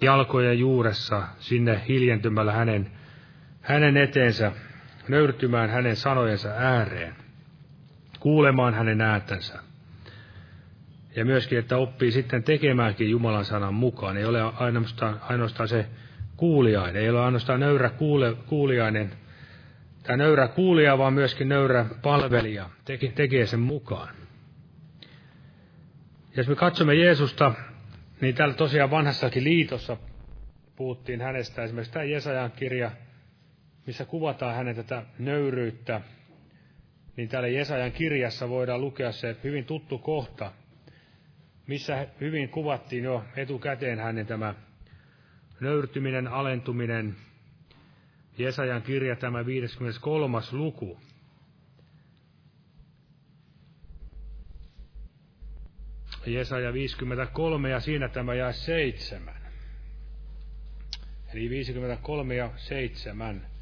jalkojen 0.00 0.58
juuressa 0.58 1.22
sinne 1.38 1.80
hiljentymällä 1.88 2.52
hänen, 2.52 2.90
hänen 3.60 3.96
eteensä, 3.96 4.52
nöyrtymään 5.08 5.70
hänen 5.70 5.96
sanojensa 5.96 6.48
ääreen, 6.48 7.14
kuulemaan 8.20 8.74
hänen 8.74 9.00
ääntänsä. 9.00 9.58
Ja 11.16 11.24
myöskin, 11.24 11.58
että 11.58 11.76
oppii 11.76 12.12
sitten 12.12 12.42
tekemäänkin 12.42 13.10
Jumalan 13.10 13.44
sanan 13.44 13.74
mukaan. 13.74 14.16
Ei 14.16 14.24
ole 14.24 14.42
ainoastaan, 14.42 15.20
ainoastaan 15.28 15.68
se 15.68 15.86
kuulijainen, 16.36 17.02
ei 17.02 17.10
ole 17.10 17.20
ainoastaan 17.20 17.60
nöyrä 17.60 17.90
kuule, 17.90 18.34
kuulijainen, 18.46 19.10
tai 20.02 20.16
nöyrä 20.16 20.48
kuulija, 20.48 20.98
vaan 20.98 21.12
myöskin 21.12 21.48
nöyrä 21.48 21.86
palvelija, 22.02 22.70
teke, 22.84 23.12
tekee 23.14 23.46
sen 23.46 23.60
mukaan. 23.60 24.14
Ja 25.02 26.40
jos 26.40 26.48
me 26.48 26.54
katsomme 26.54 26.94
Jeesusta 26.94 27.52
niin 28.20 28.34
täällä 28.34 28.54
tosiaan 28.54 28.90
vanhassakin 28.90 29.44
liitossa 29.44 29.96
puhuttiin 30.76 31.20
hänestä, 31.20 31.62
esimerkiksi 31.62 31.92
tämä 31.92 32.04
Jesajan 32.04 32.52
kirja, 32.52 32.90
missä 33.86 34.04
kuvataan 34.04 34.54
hänen 34.56 34.76
tätä 34.76 35.02
nöyryyttä 35.18 36.00
niin 37.16 37.28
täällä 37.28 37.48
Jesajan 37.48 37.92
kirjassa 37.92 38.48
voidaan 38.48 38.80
lukea 38.80 39.12
se 39.12 39.36
hyvin 39.44 39.64
tuttu 39.64 39.98
kohta, 39.98 40.52
missä 41.66 42.06
hyvin 42.20 42.48
kuvattiin 42.48 43.04
jo 43.04 43.24
etukäteen 43.36 43.98
hänen 43.98 44.26
tämä 44.26 44.54
nöyrtyminen, 45.60 46.28
alentuminen, 46.28 47.16
Jesajan 48.38 48.82
kirja, 48.82 49.16
tämä 49.16 49.46
53. 49.46 50.38
luku. 50.52 51.00
Jesaja 56.26 56.72
53 56.72 57.70
ja 57.70 57.80
siinä 57.80 58.08
tämä 58.08 58.34
jää 58.34 58.52
seitsemän. 58.52 59.42
Eli 61.34 61.50
53 61.50 62.34
ja 62.34 62.50
7. 62.56 63.55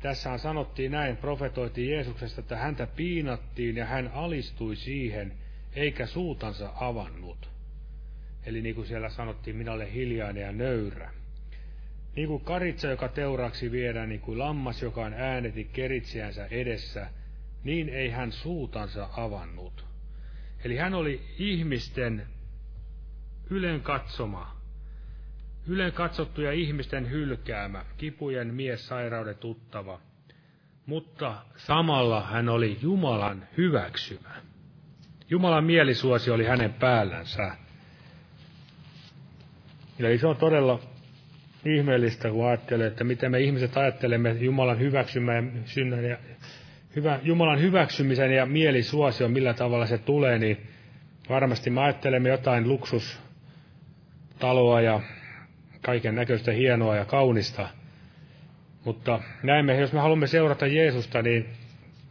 Tässähän 0.00 0.38
sanottiin 0.38 0.92
näin, 0.92 1.16
profetoitiin 1.16 1.90
Jeesuksesta, 1.90 2.40
että 2.40 2.56
häntä 2.56 2.86
piinattiin 2.86 3.76
ja 3.76 3.84
hän 3.84 4.10
alistui 4.14 4.76
siihen, 4.76 5.32
eikä 5.74 6.06
suutansa 6.06 6.72
avannut. 6.74 7.50
Eli 8.46 8.62
niin 8.62 8.74
kuin 8.74 8.86
siellä 8.86 9.08
sanottiin, 9.08 9.56
minä 9.56 9.72
olen 9.72 9.90
hiljainen 9.90 10.42
ja 10.42 10.52
nöyrä. 10.52 11.10
Niin 12.16 12.28
kuin 12.28 12.44
karitsa, 12.44 12.88
joka 12.88 13.08
teuraksi 13.08 13.72
viedään, 13.72 14.08
niin 14.08 14.20
kuin 14.20 14.38
lammas, 14.38 14.82
joka 14.82 15.04
on 15.04 15.14
ääneti 15.14 15.64
keritsiänsä 15.64 16.46
edessä, 16.46 17.10
niin 17.64 17.88
ei 17.88 18.10
hän 18.10 18.32
suutansa 18.32 19.08
avannut. 19.16 19.86
Eli 20.64 20.76
hän 20.76 20.94
oli 20.94 21.20
ihmisten 21.38 22.26
ylen 23.50 23.80
katsoma, 23.80 24.55
ylen 25.66 25.92
katsottuja 25.92 26.52
ihmisten 26.52 27.10
hylkäämä, 27.10 27.84
kipujen 27.96 28.54
mies 28.54 28.88
sairauden 28.88 29.38
tuttava, 29.38 30.00
mutta 30.86 31.34
samalla 31.56 32.22
hän 32.22 32.48
oli 32.48 32.78
Jumalan 32.82 33.44
hyväksymä. 33.56 34.30
Jumalan 35.30 35.64
mielisuosi 35.64 36.30
oli 36.30 36.44
hänen 36.44 36.72
päällänsä. 36.72 37.56
Eli 39.98 40.18
se 40.18 40.26
on 40.26 40.36
todella 40.36 40.80
ihmeellistä, 41.64 42.30
kun 42.30 42.48
ajattelee, 42.48 42.86
että 42.86 43.04
miten 43.04 43.30
me 43.30 43.40
ihmiset 43.40 43.76
ajattelemme 43.76 44.32
Jumalan 44.32 44.78
hyväksymään 44.78 45.62
synnän 45.64 46.04
ja 46.04 46.18
hyvä, 46.96 47.20
Jumalan 47.22 47.60
hyväksymisen 47.60 48.32
ja 48.32 48.46
mielisuosion, 48.46 49.32
millä 49.32 49.54
tavalla 49.54 49.86
se 49.86 49.98
tulee, 49.98 50.38
niin 50.38 50.66
varmasti 51.28 51.70
me 51.70 51.80
ajattelemme 51.80 52.28
jotain 52.28 52.68
luksustaloa 52.68 54.80
ja 54.80 55.00
kaiken 55.84 56.14
näköistä 56.14 56.52
hienoa 56.52 56.96
ja 56.96 57.04
kaunista. 57.04 57.68
Mutta 58.84 59.20
näemme, 59.42 59.80
jos 59.80 59.92
me 59.92 60.00
haluamme 60.00 60.26
seurata 60.26 60.66
Jeesusta, 60.66 61.22
niin 61.22 61.46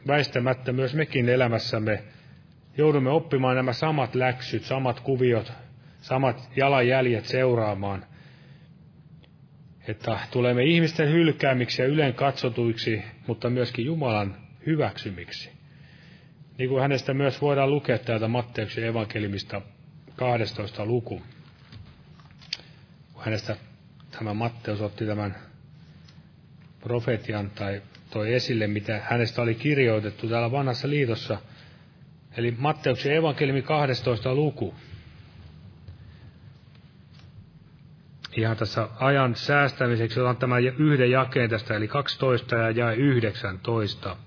väistämättä 0.07 0.71
myös 0.71 0.93
mekin 0.95 1.29
elämässämme 1.29 2.03
joudumme 2.77 3.09
oppimaan 3.09 3.55
nämä 3.55 3.73
samat 3.73 4.15
läksyt, 4.15 4.63
samat 4.63 4.99
kuviot, 4.99 5.53
samat 6.01 6.49
jalanjäljet 6.55 7.25
seuraamaan. 7.25 8.05
Että 9.87 10.19
tulemme 10.31 10.63
ihmisten 10.63 11.11
hylkäämiksi 11.11 11.81
ja 11.81 11.87
ylen 11.87 12.13
katsotuiksi, 12.13 13.03
mutta 13.27 13.49
myöskin 13.49 13.85
Jumalan 13.85 14.35
hyväksymiksi. 14.65 15.51
Niin 16.57 16.69
kuin 16.69 16.81
hänestä 16.81 17.13
myös 17.13 17.41
voidaan 17.41 17.71
lukea 17.71 17.97
täältä 17.97 18.27
Matteuksen 18.27 18.83
evankelimista 18.83 19.61
12 20.15 20.85
luku. 20.85 21.21
Hänestä 23.25 23.55
tämä 24.11 24.33
Matteus 24.33 24.81
otti 24.81 25.05
tämän 25.05 25.35
profetian 26.79 27.49
tai 27.49 27.81
toi 28.09 28.33
esille, 28.33 28.67
mitä 28.67 29.01
hänestä 29.09 29.41
oli 29.41 29.55
kirjoitettu 29.55 30.27
täällä 30.27 30.51
vanhassa 30.51 30.89
liitossa. 30.89 31.37
Eli 32.37 32.55
Matteuksen 32.57 33.15
evankeliumi 33.15 33.61
12 33.61 34.35
luku. 34.35 34.75
Ihan 38.37 38.57
tässä 38.57 38.89
ajan 38.99 39.35
säästämiseksi 39.35 40.19
otan 40.19 40.37
tämän 40.37 40.63
yhden 40.63 41.11
jakeen 41.11 41.49
tästä, 41.49 41.75
eli 41.75 41.87
12 41.87 42.55
ja 42.55 42.71
jae 42.71 42.95
19. 42.95 44.17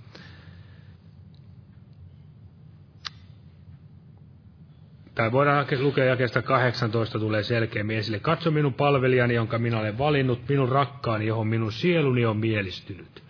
tai 5.18 5.32
voidaan 5.32 5.66
lukea 5.78 6.04
jakeesta 6.04 6.42
18 6.42 7.18
tulee 7.18 7.42
selkeämmin 7.42 7.98
esille. 7.98 8.18
Katso 8.18 8.50
minun 8.50 8.74
palvelijani, 8.74 9.34
jonka 9.34 9.58
minä 9.58 9.78
olen 9.78 9.98
valinnut, 9.98 10.48
minun 10.48 10.68
rakkaani, 10.68 11.26
johon 11.26 11.46
minun 11.46 11.72
sieluni 11.72 12.26
on 12.26 12.36
mielistynyt. 12.36 13.22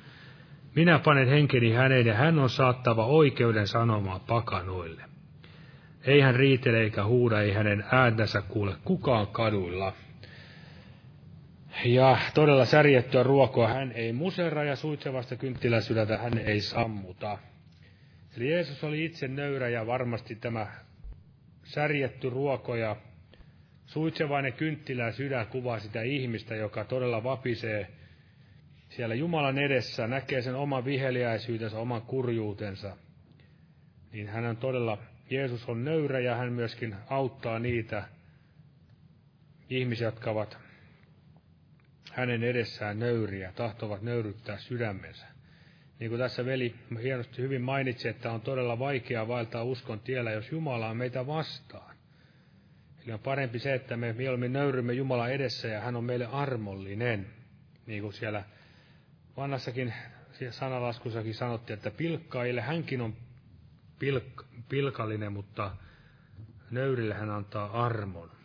Minä 0.75 0.99
panen 0.99 1.29
henkeni 1.29 1.73
häneen 1.73 2.07
ja 2.07 2.15
hän 2.15 2.39
on 2.39 2.51
saattava 2.51 3.07
oikeuden 3.07 3.67
sanomaa 3.67 4.19
pakanoille. 4.19 5.03
Ei 6.05 6.21
hän 6.21 6.35
riitele 6.35 6.81
eikä 6.81 7.05
huuda, 7.05 7.41
ei 7.41 7.53
hänen 7.53 7.85
ääntänsä 7.93 8.43
kuule 8.43 8.75
kukaan 8.85 9.27
kaduilla. 9.27 9.93
Ja 11.85 12.19
todella 12.35 12.65
särjettyä 12.65 13.23
ruokoa 13.23 13.69
hän 13.69 13.93
ei 13.93 14.13
musera 14.13 14.65
ja 14.65 14.77
suitsevasta 14.77 15.37
kynttiläsydäntä 15.37 16.19
hän 16.19 16.39
ei 16.39 16.61
sammuta. 16.61 17.39
Eli 18.37 18.51
Jeesus 18.51 18.85
oli 18.85 19.05
itse 19.05 19.29
nöyrä 19.29 19.69
ja 19.69 19.87
varmasti 19.87 20.35
tämä 20.35 20.67
särjetty 21.69 22.31
ruoko 22.31 22.77
ja 22.77 22.97
suitsevainen 23.87 24.53
kynttilä 24.53 25.13
sydän 25.13 25.47
kuvaa 25.47 25.79
sitä 25.79 26.03
ihmistä, 26.03 26.55
joka 26.55 26.85
todella 26.85 27.25
vapisee 27.25 27.91
siellä 28.89 29.15
Jumalan 29.15 29.59
edessä, 29.59 30.07
näkee 30.07 30.43
sen 30.43 30.55
oman 30.55 30.85
viheliäisyytensä, 30.85 31.79
oman 31.79 32.03
kurjuutensa. 32.03 32.97
Niin 34.13 34.29
hän 34.29 34.45
on 34.45 34.57
todella, 34.57 34.99
Jeesus 35.31 35.69
on 35.69 35.85
nöyrä 35.85 36.21
ja 36.21 36.37
hän 36.37 36.53
myöskin 36.53 36.97
auttaa 37.11 37.59
niitä 37.59 38.05
ihmisiä, 39.71 40.07
jotka 40.07 40.31
ovat 40.31 40.59
hänen 42.13 42.43
edessään 42.43 42.99
nöyriä, 42.99 43.53
tahtovat 43.53 44.03
nöyryttää 44.03 44.59
sydämensä. 44.59 45.38
Niin 46.01 46.11
kuin 46.11 46.19
tässä 46.19 46.45
veli 46.45 46.75
hienosti 47.03 47.43
hyvin 47.43 47.63
mainitsi, 47.63 48.09
että 48.09 48.33
on 48.33 48.41
todella 48.41 48.79
vaikea 48.79 49.29
vaeltaa 49.29 49.63
uskon 49.63 50.01
tiellä, 50.01 50.31
jos 50.31 50.53
Jumala 50.53 50.89
on 50.89 50.97
meitä 50.97 51.27
vastaan. 51.27 51.97
Eli 53.05 53.13
on 53.13 53.21
parempi 53.21 53.59
se, 53.59 53.75
että 53.75 53.97
me 53.97 54.13
mieluummin 54.13 54.53
nöyrymme 54.53 54.93
Jumala 54.93 55.29
edessä 55.29 55.69
ja 55.69 55.81
hän 55.81 55.97
on 55.97 56.05
meille 56.05 56.27
armollinen. 56.27 57.27
Niin 57.87 58.03
kuin 58.03 58.13
siellä 58.13 58.45
vanhassakin 59.37 59.95
sanalaskussakin 60.51 61.35
sanottiin, 61.35 61.77
että 61.77 61.91
pilkkaille 61.91 62.61
hänkin 62.61 63.01
on 63.01 63.17
pilk, 63.99 64.45
pilkallinen, 64.69 65.33
mutta 65.33 65.77
nöyrille 66.71 67.15
hän 67.15 67.31
antaa 67.31 67.85
armon. 67.85 68.38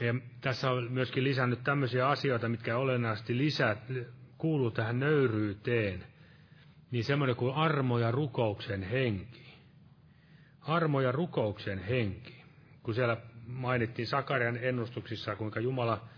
Ja 0.00 0.14
tässä 0.40 0.70
on 0.70 0.92
myöskin 0.92 1.24
lisännyt 1.24 1.64
tämmöisiä 1.64 2.08
asioita, 2.08 2.48
mitkä 2.48 2.76
olennaisesti 2.76 3.38
lisää, 3.38 3.76
kuuluu 4.38 4.70
tähän 4.70 5.00
nöyryyteen. 5.00 6.04
Niin 6.90 7.04
semmoinen 7.04 7.36
kuin 7.36 7.54
armo 7.54 7.98
ja 7.98 8.10
rukouksen 8.10 8.82
henki. 8.82 9.54
Armo 10.60 11.00
ja 11.00 11.12
rukouksen 11.12 11.78
henki. 11.78 12.44
Kun 12.82 12.94
siellä 12.94 13.16
mainittiin 13.46 14.06
Sakarian 14.06 14.56
ennustuksissa, 14.56 15.36
kuinka 15.36 15.60
Jumala 15.60 16.08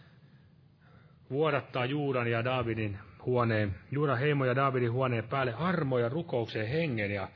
vuodattaa 1.31 1.85
Juudan 1.85 2.31
ja 2.31 2.45
Daavidin 2.45 2.99
huoneen, 3.27 3.75
Juudan 3.91 4.19
heimo 4.19 4.45
ja 4.45 4.57
Daavidin 4.57 4.93
huoneen 4.93 5.29
päälle 5.29 5.55
armo 5.55 5.99
ja 5.99 6.09
rukouksen 6.09 6.67
hengen. 6.67 7.11
Ja 7.11 7.29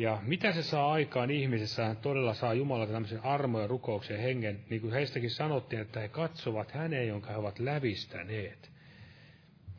ja 0.00 0.18
mitä 0.22 0.52
se 0.52 0.62
saa 0.62 0.92
aikaan 0.92 1.30
ihmisessä, 1.30 1.86
hän 1.86 1.96
todella 1.96 2.34
saa 2.34 2.54
Jumalalta 2.54 2.92
tämmöisen 2.92 3.24
armo 3.24 3.60
ja 3.60 3.66
rukouksen 3.66 4.20
hengen, 4.20 4.60
niin 4.70 4.80
kuin 4.80 4.92
heistäkin 4.92 5.30
sanottiin, 5.30 5.82
että 5.82 6.00
he 6.00 6.08
katsovat 6.08 6.72
häneen, 6.72 7.08
jonka 7.08 7.30
he 7.30 7.36
ovat 7.36 7.58
lävistäneet. 7.58 8.70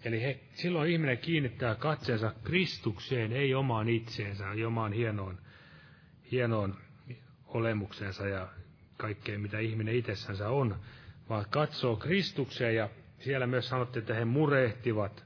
Eli 0.06 0.22
he, 0.22 0.40
silloin 0.54 0.92
ihminen 0.92 1.18
kiinnittää 1.18 1.76
katseensa 1.76 2.34
Kristukseen, 2.44 3.34
ei 3.34 3.54
omaan 3.54 3.90
itseensä, 3.90 4.52
ei 4.52 4.66
omaan 4.66 4.94
hienoon, 4.94 5.38
hienoon 6.32 6.78
olemuksensa 7.48 8.28
ja 8.28 8.48
kaikkeen, 8.98 9.42
mitä 9.42 9.60
ihminen 9.60 9.96
itsessänsä 9.96 10.50
on, 10.50 10.76
vaan 11.30 11.46
katsoo 11.50 11.96
Kristukseen 11.96 12.76
ja 12.76 12.90
siellä 13.20 13.48
myös 13.48 13.70
sanottiin, 13.70 14.02
että 14.02 14.14
he 14.14 14.26
murehtivat, 14.26 15.26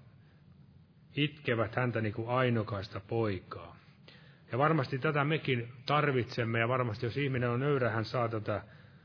itkevät 1.16 1.76
häntä 1.76 2.02
niin 2.02 2.14
kuin 2.14 2.30
ainokaista 2.30 3.00
poikaa. 3.00 3.75
Ja 4.52 4.58
varmasti 4.58 5.00
tätä 5.00 5.24
mekin 5.24 5.70
tarvitsemme, 5.86 6.60
ja 6.60 6.68
varmasti 6.68 7.06
jos 7.06 7.18
ihminen 7.18 7.50
on 7.50 7.60
nöyrä, 7.60 7.90
hän 7.90 8.06
saa 8.06 8.30
tätä 8.30 8.62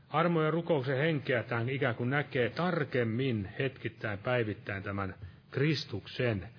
armo- 0.09 0.41
ja 0.41 0.51
rukouksen 0.51 0.97
henkeä, 0.97 1.39
että 1.39 1.55
hän 1.55 1.69
ikään 1.69 1.95
kuin 1.95 2.09
näkee 2.09 2.49
tarkemmin 2.49 3.49
hetkittäin, 3.59 4.19
päivittäin 4.19 4.83
tämän 4.83 5.15
Kristuksen. 5.51 6.49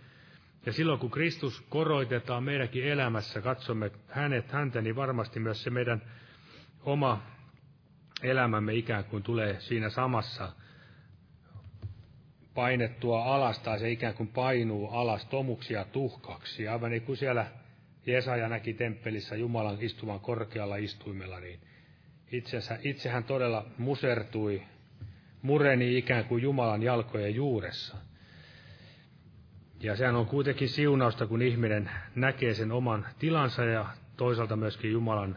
Ja 0.67 0.73
silloin 0.73 0.99
kun 0.99 1.11
Kristus 1.11 1.61
koroitetaan 1.61 2.45
meidänkin 2.45 2.85
elämässä, 2.85 3.41
katsomme 3.41 3.91
hänet, 4.09 4.53
häntä, 4.53 4.81
niin 4.81 4.97
varmasti 4.97 5.41
myös 5.41 5.63
se 5.63 5.71
meidän 5.71 6.03
oma 6.85 7.23
elämämme 8.23 8.75
ikään 8.75 9.05
kuin 9.05 9.23
tulee 9.23 9.61
siinä 9.61 9.89
samassa 9.91 10.53
painettua 12.55 13.25
alas, 13.25 13.59
tai 13.59 13.79
se 13.79 13.91
ikään 13.91 14.15
kuin 14.15 14.29
painuu 14.29 14.89
alas 14.89 15.27
tomuksia 15.27 15.85
tuhkaksi. 15.85 16.69
Aivan 16.69 16.91
niin 16.91 17.03
kuin 17.03 17.17
siellä 17.17 17.47
Jesaja 18.07 18.49
näki 18.49 18.75
temppelissä 18.75 19.37
Jumalan 19.37 19.77
istuvan 19.81 20.21
korkealla 20.21 20.77
istuimella, 20.77 21.41
niin 21.41 21.61
itsensä, 22.33 22.79
itsehän 22.83 23.25
todella 23.25 23.67
musertui, 23.79 24.63
mureni 25.43 25.99
ikään 25.99 26.25
kuin 26.25 26.43
Jumalan 26.43 26.83
jalkojen 26.83 27.35
juuressa. 27.35 27.97
Ja 29.81 29.97
sehän 29.97 30.17
on 30.17 30.27
kuitenkin 30.27 30.69
siunausta, 30.69 31.27
kun 31.27 31.43
ihminen 31.43 31.91
näkee 32.15 32.55
sen 32.55 32.73
oman 32.73 33.07
tilansa 33.19 33.65
ja 33.65 33.87
toisaalta 34.17 34.57
myöskin 34.57 34.93
Jumalan 34.93 35.37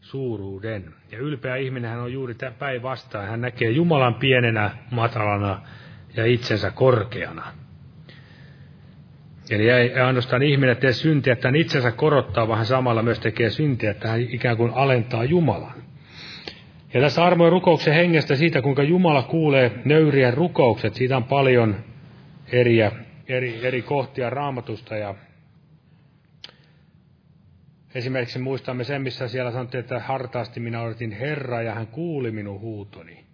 suuruuden. 0.00 0.94
Ja 1.10 1.18
ylpeä 1.18 1.56
ihminen 1.56 1.98
on 1.98 2.12
juuri 2.12 2.34
päinvastaan. 2.58 3.28
Hän 3.28 3.40
näkee 3.40 3.70
Jumalan 3.70 4.14
pienenä, 4.14 4.70
matalana 4.90 5.62
ja 6.16 6.26
itsensä 6.26 6.70
korkeana. 6.70 7.61
Eli 9.50 9.70
ei 9.70 9.94
ainoastaan 9.94 10.42
ihminen 10.42 10.76
tee 10.76 10.92
syntiä, 10.92 11.32
että 11.32 11.48
hän 11.48 11.56
itsensä 11.56 11.90
korottaa, 11.90 12.48
vaan 12.48 12.58
hän 12.58 12.66
samalla 12.66 13.02
myös 13.02 13.20
tekee 13.20 13.50
syntiä, 13.50 13.90
että 13.90 14.08
hän 14.08 14.20
ikään 14.20 14.56
kuin 14.56 14.72
alentaa 14.74 15.24
Jumalan. 15.24 15.82
Ja 16.94 17.00
tässä 17.00 17.24
armojen 17.24 17.52
rukouksen 17.52 17.94
hengestä 17.94 18.36
siitä, 18.36 18.62
kuinka 18.62 18.82
Jumala 18.82 19.22
kuulee 19.22 19.72
nöyrien 19.84 20.34
rukoukset, 20.34 20.94
siitä 20.94 21.16
on 21.16 21.24
paljon 21.24 21.76
eri, 22.52 22.78
eri, 23.28 23.66
eri 23.66 23.82
kohtia 23.82 24.30
raamatusta 24.30 24.96
ja 24.96 25.14
Esimerkiksi 27.94 28.38
muistamme 28.38 28.84
sen, 28.84 29.02
missä 29.02 29.28
siellä 29.28 29.50
sanottiin, 29.50 29.80
että 29.80 30.00
hartaasti 30.00 30.60
minä 30.60 30.82
odotin 30.82 31.12
Herraa 31.12 31.62
ja 31.62 31.74
hän 31.74 31.86
kuuli 31.86 32.30
minun 32.30 32.60
huutoni. 32.60 33.24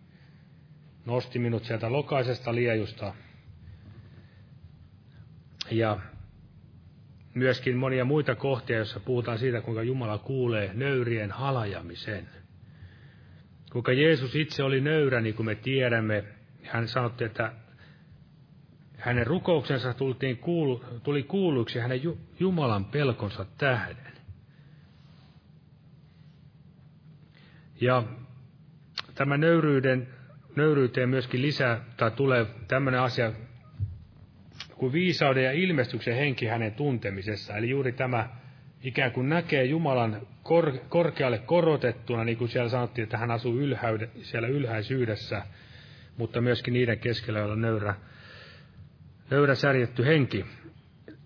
Nosti 1.07 1.39
minut 1.39 1.65
sieltä 1.65 1.93
lokaisesta 1.93 2.55
liejusta. 2.55 3.15
Ja 5.71 5.99
myöskin 7.35 7.77
monia 7.77 8.05
muita 8.05 8.35
kohtia, 8.35 8.77
joissa 8.77 9.01
puhutaan 9.01 9.39
siitä, 9.39 9.61
kuinka 9.61 9.83
Jumala 9.83 10.19
kuulee 10.19 10.71
nöyrien 10.75 11.31
halajamisen. 11.31 12.29
Kuinka 13.73 13.93
Jeesus 13.93 14.35
itse 14.35 14.63
oli 14.63 14.81
nöyrä, 14.81 15.21
niin 15.21 15.35
kuin 15.35 15.47
me 15.47 15.55
tiedämme. 15.55 16.25
Hän 16.63 16.89
sanoi, 16.89 17.11
että 17.21 17.53
hänen 18.97 19.27
rukouksensa 19.27 19.95
tultiin 19.95 20.37
kuulu, 20.37 20.85
tuli 21.03 21.23
kuulluksi 21.23 21.79
hänen 21.79 22.01
Jumalan 22.41 22.85
pelkonsa 22.85 23.47
tähden. 23.59 24.13
Ja 27.81 28.03
tämä 29.15 29.37
nöyryyden, 29.37 30.09
nöyryyteen 30.57 31.09
myöskin 31.09 31.43
lisää, 31.43 31.85
tai 31.97 32.11
tulee 32.11 32.47
tämmöinen 32.69 33.01
asia 33.01 33.33
kuin 34.79 34.93
viisauden 34.93 35.45
ja 35.45 35.53
ilmestyksen 35.53 36.17
henki 36.17 36.47
hänen 36.47 36.73
tuntemisessa. 36.73 37.57
Eli 37.57 37.71
juuri 37.71 37.93
tämä 37.93 38.29
ikään 38.83 39.13
kuin 39.13 39.29
näkee 39.29 39.65
Jumalan 39.65 40.27
kor, 40.43 40.73
korkealle 40.89 41.39
korotettuna, 41.39 42.25
niin 42.25 42.39
kuin 42.39 42.49
siellä 42.49 42.69
sanottiin, 42.69 43.03
että 43.03 43.19
hän 43.19 43.31
asuu 43.31 43.57
ylhäyde, 43.57 44.11
siellä 44.23 44.49
ylhäisyydessä, 44.49 45.43
mutta 46.17 46.41
myöskin 46.41 46.75
niiden 46.75 46.99
keskellä, 46.99 47.39
joilla 47.39 47.57
nöyrä, 47.57 47.95
nöyrä 49.31 49.55
särjetty 49.55 50.07
henki. 50.07 50.45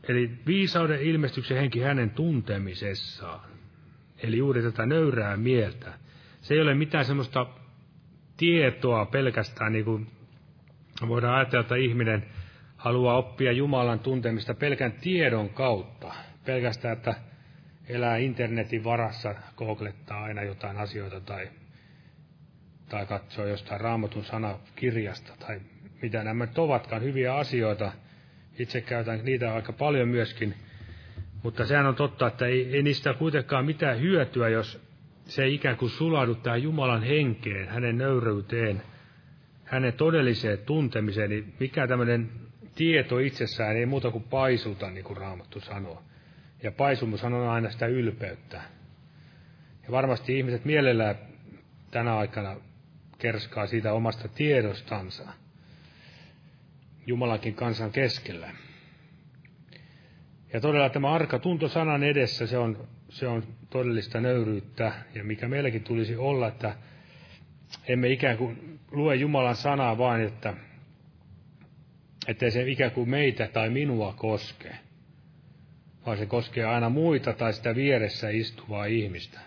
Eli 0.09 0.30
viisauden 0.46 1.03
ilmestyksen 1.03 1.57
henki 1.57 1.80
hänen 1.80 2.11
tuntemisessaan. 2.11 3.50
Eli 4.22 4.36
juuri 4.36 4.62
tätä 4.62 4.86
nöyrää 4.86 5.36
mieltä 5.36 5.92
se 6.42 6.55
ei 6.55 6.61
ole 6.61 6.74
mitään 6.74 7.05
semmoista 7.05 7.46
tietoa 8.36 9.07
pelkästään, 9.07 9.72
niin 9.72 9.84
kuin 9.84 10.07
voidaan 11.09 11.34
ajatella, 11.34 11.61
että 11.61 11.76
ihminen 11.76 12.26
haluaa 12.83 13.16
oppia 13.16 13.53
Jumalan 13.53 13.99
tuntemista 13.99 14.55
pelkän 14.55 14.93
tiedon 14.93 15.49
kautta. 15.49 16.14
Pelkästään, 16.45 16.97
että 16.97 17.14
elää 17.89 18.16
internetin 18.16 18.85
varassa, 18.85 19.35
googlettaa 19.57 20.22
aina 20.22 20.43
jotain 20.43 20.76
asioita 20.76 21.20
tai, 21.20 21.49
tai 22.89 23.07
katsoo 23.07 23.47
jostain 23.47 23.80
raamatun 23.80 24.24
sanakirjasta 24.24 25.33
tai 25.39 25.61
mitä 26.03 26.24
nämä 26.24 26.47
nyt 26.47 26.59
ovatkaan, 26.59 27.03
hyviä 27.03 27.35
asioita. 27.35 27.93
Itse 28.59 28.80
käytän 28.80 29.24
niitä 29.24 29.55
aika 29.55 29.72
paljon 29.72 30.09
myöskin, 30.09 30.55
mutta 31.43 31.66
sehän 31.66 31.87
on 31.87 31.95
totta, 31.95 32.26
että 32.26 32.47
ei, 32.47 32.74
ei 32.74 32.83
niistä 32.83 33.14
kuitenkaan 33.14 33.64
mitään 33.64 34.01
hyötyä, 34.01 34.49
jos 34.49 34.80
se 35.24 35.49
ikään 35.49 35.76
kuin 35.76 35.91
sulaudu 35.91 36.35
tähän 36.35 36.62
Jumalan 36.62 37.03
henkeen, 37.03 37.68
hänen 37.68 37.99
nöyryyteen, 37.99 38.83
hänen 39.64 39.93
todelliseen 39.93 40.59
tuntemiseen, 40.59 41.30
niin 41.30 41.55
mikä 41.61 41.87
tämmöinen 41.87 42.30
tieto 42.75 43.18
itsessään 43.18 43.77
ei 43.77 43.87
muuta 43.87 44.11
kuin 44.11 44.25
paisuta, 44.25 44.91
niin 44.91 45.05
kuin 45.05 45.16
Raamattu 45.16 45.61
sanoo. 45.61 46.03
Ja 46.62 46.73
paisumushan 46.73 47.35
on 47.35 47.49
aina 47.49 47.70
sitä 47.70 47.87
ylpeyttä. 47.87 48.62
Ja 49.85 49.91
varmasti 49.91 50.39
ihmiset 50.39 50.64
mielellään 50.64 51.14
tänä 51.91 52.16
aikana 52.16 52.57
kerskaa 53.18 53.66
siitä 53.66 53.93
omasta 53.93 54.29
tiedostansa 54.29 55.33
Jumalankin 57.07 57.55
kansan 57.55 57.93
keskellä. 57.93 58.51
Ja 60.53 60.61
todella 60.61 60.89
tämä 60.89 61.12
arka 61.12 61.39
tunto 61.39 61.68
sanan 61.68 62.03
edessä, 62.03 62.47
se 62.47 62.59
on 62.59 62.89
se 63.12 63.29
on 63.29 63.43
todellista 63.70 64.20
nöyryyttä, 64.20 64.93
ja 65.14 65.25
mikä 65.25 65.49
meilläkin 65.49 65.85
tulisi 65.85 66.16
olla, 66.16 66.49
että 66.49 66.75
emme 67.89 68.09
ikään 68.09 68.37
kuin 68.37 68.79
lue 68.91 69.14
Jumalan 69.14 69.57
sanaa 69.57 69.99
vain, 69.99 70.23
että 70.23 70.55
ettei 72.27 72.51
se 72.51 72.70
ikään 72.70 72.91
kuin 72.91 73.11
meitä 73.11 73.49
tai 73.53 73.70
minua 73.70 74.12
koske, 74.16 74.77
vaan 76.07 76.18
se 76.18 76.27
koskee 76.27 76.64
aina 76.64 76.89
muita 76.89 77.33
tai 77.33 77.53
sitä 77.53 77.75
vieressä 77.75 78.29
istuvaa 78.29 78.85
ihmistä. 78.85 79.41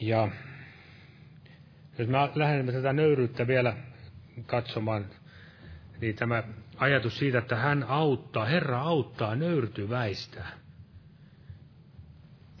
Ja 0.00 0.28
jos 1.98 2.08
me 2.08 2.18
lähdemme 2.34 2.72
tätä 2.72 2.92
nöyryyttä 2.92 3.46
vielä 3.46 3.76
katsomaan, 4.46 5.06
niin 6.00 6.14
tämä 6.14 6.42
ajatus 6.76 7.18
siitä, 7.18 7.38
että 7.38 7.56
hän 7.56 7.82
auttaa, 7.82 8.44
Herra 8.44 8.80
auttaa 8.80 9.34
nöyrtyväistä. 9.34 10.44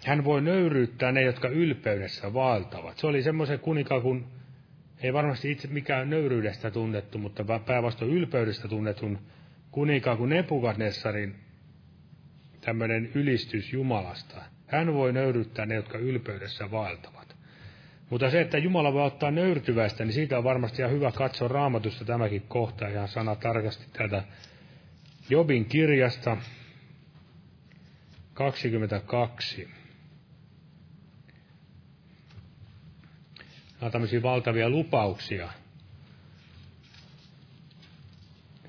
Hän 0.04 0.24
voi 0.24 0.40
nöyryyttää 0.40 1.12
ne, 1.12 1.22
jotka 1.22 1.48
ylpeydessä 1.48 2.34
vaeltavat. 2.34 2.96
Se 2.96 3.06
oli 3.06 3.22
semmoisen 3.22 3.58
kuninkaan, 3.58 4.02
kun 4.02 4.37
ei 5.02 5.12
varmasti 5.12 5.50
itse 5.50 5.68
mikään 5.68 6.10
nöyryydestä 6.10 6.70
tunnettu, 6.70 7.18
mutta 7.18 7.44
päinvastoin 7.66 8.10
ylpeydestä 8.10 8.68
tunnetun 8.68 9.18
kuninkaan 9.70 10.16
kuin 10.16 10.30
Nepukadnessarin 10.30 11.34
tämmöinen 12.60 13.10
ylistys 13.14 13.72
Jumalasta. 13.72 14.42
Hän 14.66 14.94
voi 14.94 15.12
nöyryyttää 15.12 15.66
ne, 15.66 15.74
jotka 15.74 15.98
ylpeydessä 15.98 16.70
vaeltavat. 16.70 17.36
Mutta 18.10 18.30
se, 18.30 18.40
että 18.40 18.58
Jumala 18.58 18.92
voi 18.92 19.06
ottaa 19.06 19.30
nöyrtyväistä, 19.30 20.04
niin 20.04 20.12
siitä 20.12 20.38
on 20.38 20.44
varmasti 20.44 20.82
ihan 20.82 20.92
hyvä 20.92 21.12
katsoa 21.12 21.48
raamatusta 21.48 22.04
tämäkin 22.04 22.42
kohta 22.48 22.88
ihan 22.88 23.08
sana 23.08 23.36
tarkasti 23.36 23.86
täältä 23.92 24.22
Jobin 25.30 25.64
kirjasta 25.64 26.36
22. 28.34 29.68
Nämä 33.80 33.86
on 33.86 33.92
tämmöisiä 33.92 34.22
valtavia 34.22 34.70
lupauksia, 34.70 35.48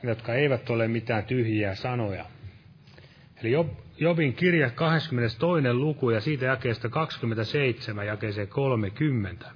jotka 0.04 0.34
eivät 0.34 0.70
ole 0.70 0.88
mitään 0.88 1.24
tyhjiä 1.24 1.76
sanoja. 1.76 2.26
Eli 3.42 3.52
Job, 3.52 3.70
Jobin 3.98 4.34
kirja 4.34 4.70
22. 4.70 5.74
luku 5.74 6.10
ja 6.10 6.22
siitä 6.22 6.46
jakeesta 6.46 6.90
27 6.90 8.08
jakeeseen 8.08 8.48
30. 8.48 9.52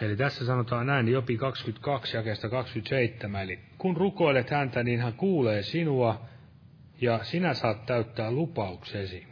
Eli 0.00 0.16
tässä 0.16 0.46
sanotaan 0.46 0.86
näin, 0.86 1.08
Jopi 1.08 1.36
22 1.36 2.16
jakeesta 2.16 2.48
27, 2.48 3.42
eli 3.42 3.58
kun 3.78 3.96
rukoilet 3.96 4.50
häntä, 4.50 4.82
niin 4.82 5.00
hän 5.00 5.12
kuulee 5.12 5.62
sinua, 5.62 6.26
ja 7.00 7.24
sinä 7.24 7.54
saat 7.54 7.86
täyttää 7.86 8.30
lupauksesi. 8.30 9.26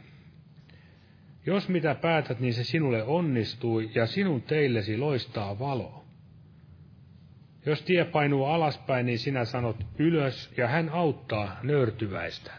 Jos 1.45 1.69
mitä 1.69 1.95
päätät, 1.95 2.39
niin 2.39 2.53
se 2.53 2.63
sinulle 2.63 3.03
onnistui, 3.03 3.89
ja 3.95 4.05
sinun 4.05 4.41
teillesi 4.41 4.97
loistaa 4.97 5.59
valo. 5.59 6.05
Jos 7.65 7.81
tie 7.81 8.05
painuu 8.05 8.45
alaspäin, 8.45 9.05
niin 9.05 9.19
sinä 9.19 9.45
sanot 9.45 9.77
ylös, 9.99 10.53
ja 10.57 10.67
hän 10.67 10.89
auttaa 10.89 11.59
nöyrtyväistä. 11.63 12.51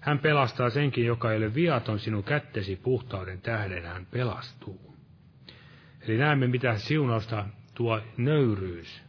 Hän 0.00 0.18
pelastaa 0.18 0.70
senkin, 0.70 1.06
joka 1.06 1.32
ei 1.32 1.36
ole 1.36 1.54
viaton 1.54 1.98
sinun 1.98 2.24
kättesi 2.24 2.76
puhtauden 2.76 3.40
tähden, 3.40 3.86
hän 3.86 4.06
pelastuu. 4.06 4.96
Eli 6.00 6.18
näemme, 6.18 6.46
mitä 6.46 6.76
siunausta 6.76 7.46
tuo 7.74 8.00
nöyryys. 8.16 9.02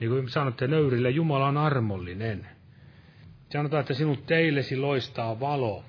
Niin 0.00 0.10
kuin 0.10 0.28
sanotte, 0.28 0.66
nöyrille 0.66 1.10
Jumala 1.10 1.46
on 1.46 1.56
armollinen. 1.56 2.57
Sanotaan, 3.52 3.80
että 3.80 3.94
sinun 3.94 4.22
teillesi 4.26 4.76
loistaa 4.76 5.40
valo. 5.40 5.84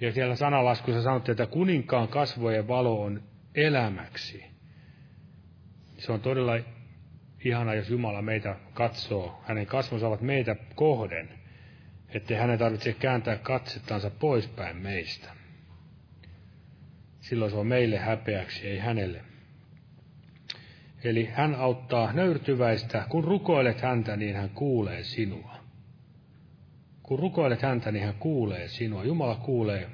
Ja 0.00 0.12
siellä 0.12 0.36
sanalaskussa 0.36 1.02
sanottiin, 1.02 1.32
että 1.32 1.46
kuninkaan 1.46 2.08
kasvojen 2.08 2.68
valo 2.68 3.02
on 3.02 3.22
elämäksi. 3.54 4.44
Se 5.98 6.12
on 6.12 6.20
todella 6.20 6.52
ihana, 7.44 7.74
jos 7.74 7.90
Jumala 7.90 8.22
meitä 8.22 8.56
katsoo. 8.74 9.42
Hänen 9.44 9.66
kasvonsa 9.66 10.08
ovat 10.08 10.20
meitä 10.20 10.56
kohden, 10.74 11.28
ettei 12.08 12.36
hänen 12.36 12.58
tarvitse 12.58 12.92
kääntää 12.92 13.36
katsettansa 13.36 14.10
poispäin 14.10 14.76
meistä. 14.76 15.28
Silloin 17.20 17.50
se 17.50 17.56
on 17.56 17.66
meille 17.66 17.98
häpeäksi, 17.98 18.68
ei 18.68 18.78
hänelle. 18.78 19.20
Eli 21.04 21.24
hän 21.32 21.54
auttaa 21.54 22.12
nöyrtyväistä. 22.12 23.04
Kun 23.08 23.24
rukoilet 23.24 23.80
häntä, 23.80 24.16
niin 24.16 24.36
hän 24.36 24.50
kuulee 24.50 25.02
sinua. 25.02 25.61
Kun 27.12 27.18
rukoilet 27.18 27.62
häntä, 27.62 27.92
niin 27.92 28.04
hän 28.04 28.14
kuulee 28.14 28.68
sinua. 28.68 29.04
Jumala 29.04 29.34
kuulee, 29.34 29.90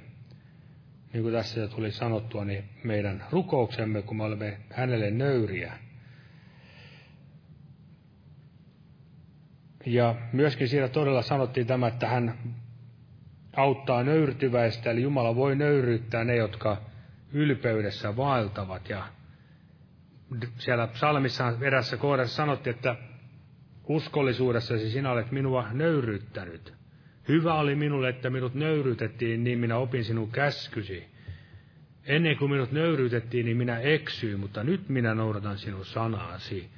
niin 1.12 1.22
kuin 1.22 1.34
tässä 1.34 1.60
jo 1.60 1.68
tuli 1.68 1.90
sanottua, 1.90 2.44
niin 2.44 2.64
meidän 2.84 3.24
rukouksemme, 3.30 4.02
kun 4.02 4.16
me 4.16 4.24
olemme 4.24 4.58
hänelle 4.70 5.10
nöyriä. 5.10 5.72
Ja 9.86 10.14
myöskin 10.32 10.68
siinä 10.68 10.88
todella 10.88 11.22
sanottiin 11.22 11.66
tämä, 11.66 11.88
että 11.88 12.08
hän 12.08 12.54
auttaa 13.56 14.02
nöyrtyväistä, 14.02 14.90
eli 14.90 15.02
Jumala 15.02 15.36
voi 15.36 15.56
nöyryyttää 15.56 16.24
ne, 16.24 16.36
jotka 16.36 16.82
ylpeydessä 17.32 18.16
vaeltavat. 18.16 18.88
Ja 18.88 19.08
siellä 20.58 20.86
psalmissa 20.86 21.52
erässä 21.60 21.96
kohdassa 21.96 22.36
sanottiin, 22.36 22.76
että 22.76 22.96
uskollisuudessasi 23.88 24.90
sinä 24.90 25.10
olet 25.10 25.30
minua 25.30 25.66
nöyryyttänyt. 25.72 26.78
Hyvä 27.28 27.54
oli 27.54 27.74
minulle, 27.74 28.08
että 28.08 28.30
minut 28.30 28.54
nöyryytettiin, 28.54 29.44
niin 29.44 29.58
minä 29.58 29.76
opin 29.76 30.04
sinun 30.04 30.30
käskysi. 30.30 31.04
Ennen 32.06 32.36
kuin 32.36 32.50
minut 32.50 32.72
nöyryytettiin, 32.72 33.44
niin 33.46 33.56
minä 33.56 33.78
eksyin, 33.78 34.40
mutta 34.40 34.64
nyt 34.64 34.88
minä 34.88 35.14
noudatan 35.14 35.58
sinun 35.58 35.84
sanaasi. 35.84 36.68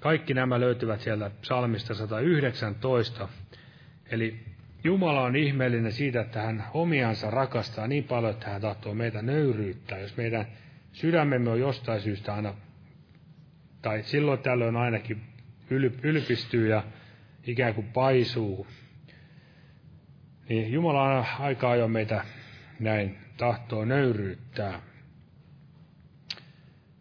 Kaikki 0.00 0.34
nämä 0.34 0.60
löytyvät 0.60 1.00
sieltä 1.00 1.30
psalmista 1.40 1.94
119. 1.94 3.28
Eli 4.10 4.38
Jumala 4.84 5.22
on 5.22 5.36
ihmeellinen 5.36 5.92
siitä, 5.92 6.20
että 6.20 6.42
hän 6.42 6.64
omiansa 6.74 7.30
rakastaa 7.30 7.86
niin 7.86 8.04
paljon, 8.04 8.32
että 8.32 8.50
hän 8.50 8.60
tahtoo 8.60 8.94
meitä 8.94 9.22
nöyryyttää. 9.22 9.98
Jos 9.98 10.16
meidän 10.16 10.46
sydämemme 10.92 11.50
on 11.50 11.60
jostain 11.60 12.00
syystä 12.00 12.34
aina, 12.34 12.54
tai 13.82 14.02
silloin 14.02 14.38
tällöin 14.38 14.76
ainakin 14.76 15.20
ylpistyy 16.02 16.68
ja 16.68 16.82
ikään 17.46 17.74
kuin 17.74 17.86
paisuu, 17.86 18.66
niin 20.50 20.72
Jumala 20.72 21.08
aina 21.08 21.26
aika 21.38 21.70
ajoin 21.70 21.90
meitä 21.90 22.24
näin 22.80 23.18
tahtoo 23.36 23.84
nöyryyttää. 23.84 24.80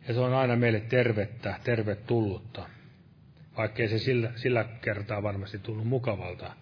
Ja 0.08 0.14
se 0.14 0.20
on 0.20 0.34
aina 0.34 0.56
meille 0.56 0.80
tervettä, 0.80 1.60
tervetullutta, 1.64 2.70
vaikkei 3.58 3.88
se 3.88 4.00
sillä, 4.00 4.32
sillä 4.36 4.66
kertaa 4.82 5.24
varmasti 5.24 5.60
tullut 5.60 5.88
mukavalta. 5.88 6.54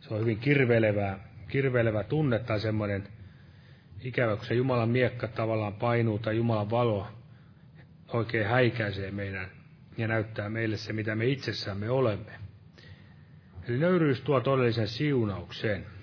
Se 0.00 0.14
on 0.14 0.20
hyvin 0.20 0.38
kirvelevää, 0.38 1.18
kirvelevä 1.48 2.04
tunne 2.04 2.38
tai 2.38 2.60
semmoinen 2.60 3.08
ikävä, 4.00 4.36
kun 4.36 4.46
se 4.46 4.54
Jumalan 4.54 4.88
miekka 4.88 5.28
tavallaan 5.28 5.74
painuu 5.74 6.18
tai 6.18 6.36
Jumalan 6.36 6.70
valo 6.70 7.06
oikein 8.12 8.46
häikäisee 8.46 9.10
meidän 9.10 9.50
ja 9.98 10.08
näyttää 10.08 10.48
meille 10.48 10.76
se, 10.76 10.92
mitä 10.92 11.14
me 11.14 11.26
itsessämme 11.26 11.90
olemme. 11.90 12.32
Eli 13.68 13.78
nöyryys 13.78 14.20
tuo 14.20 14.40
todellisen 14.40 14.88
siunauksen. 14.88 15.97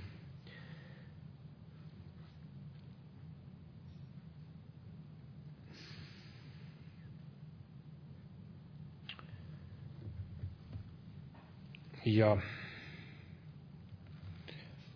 Ja 12.06 12.38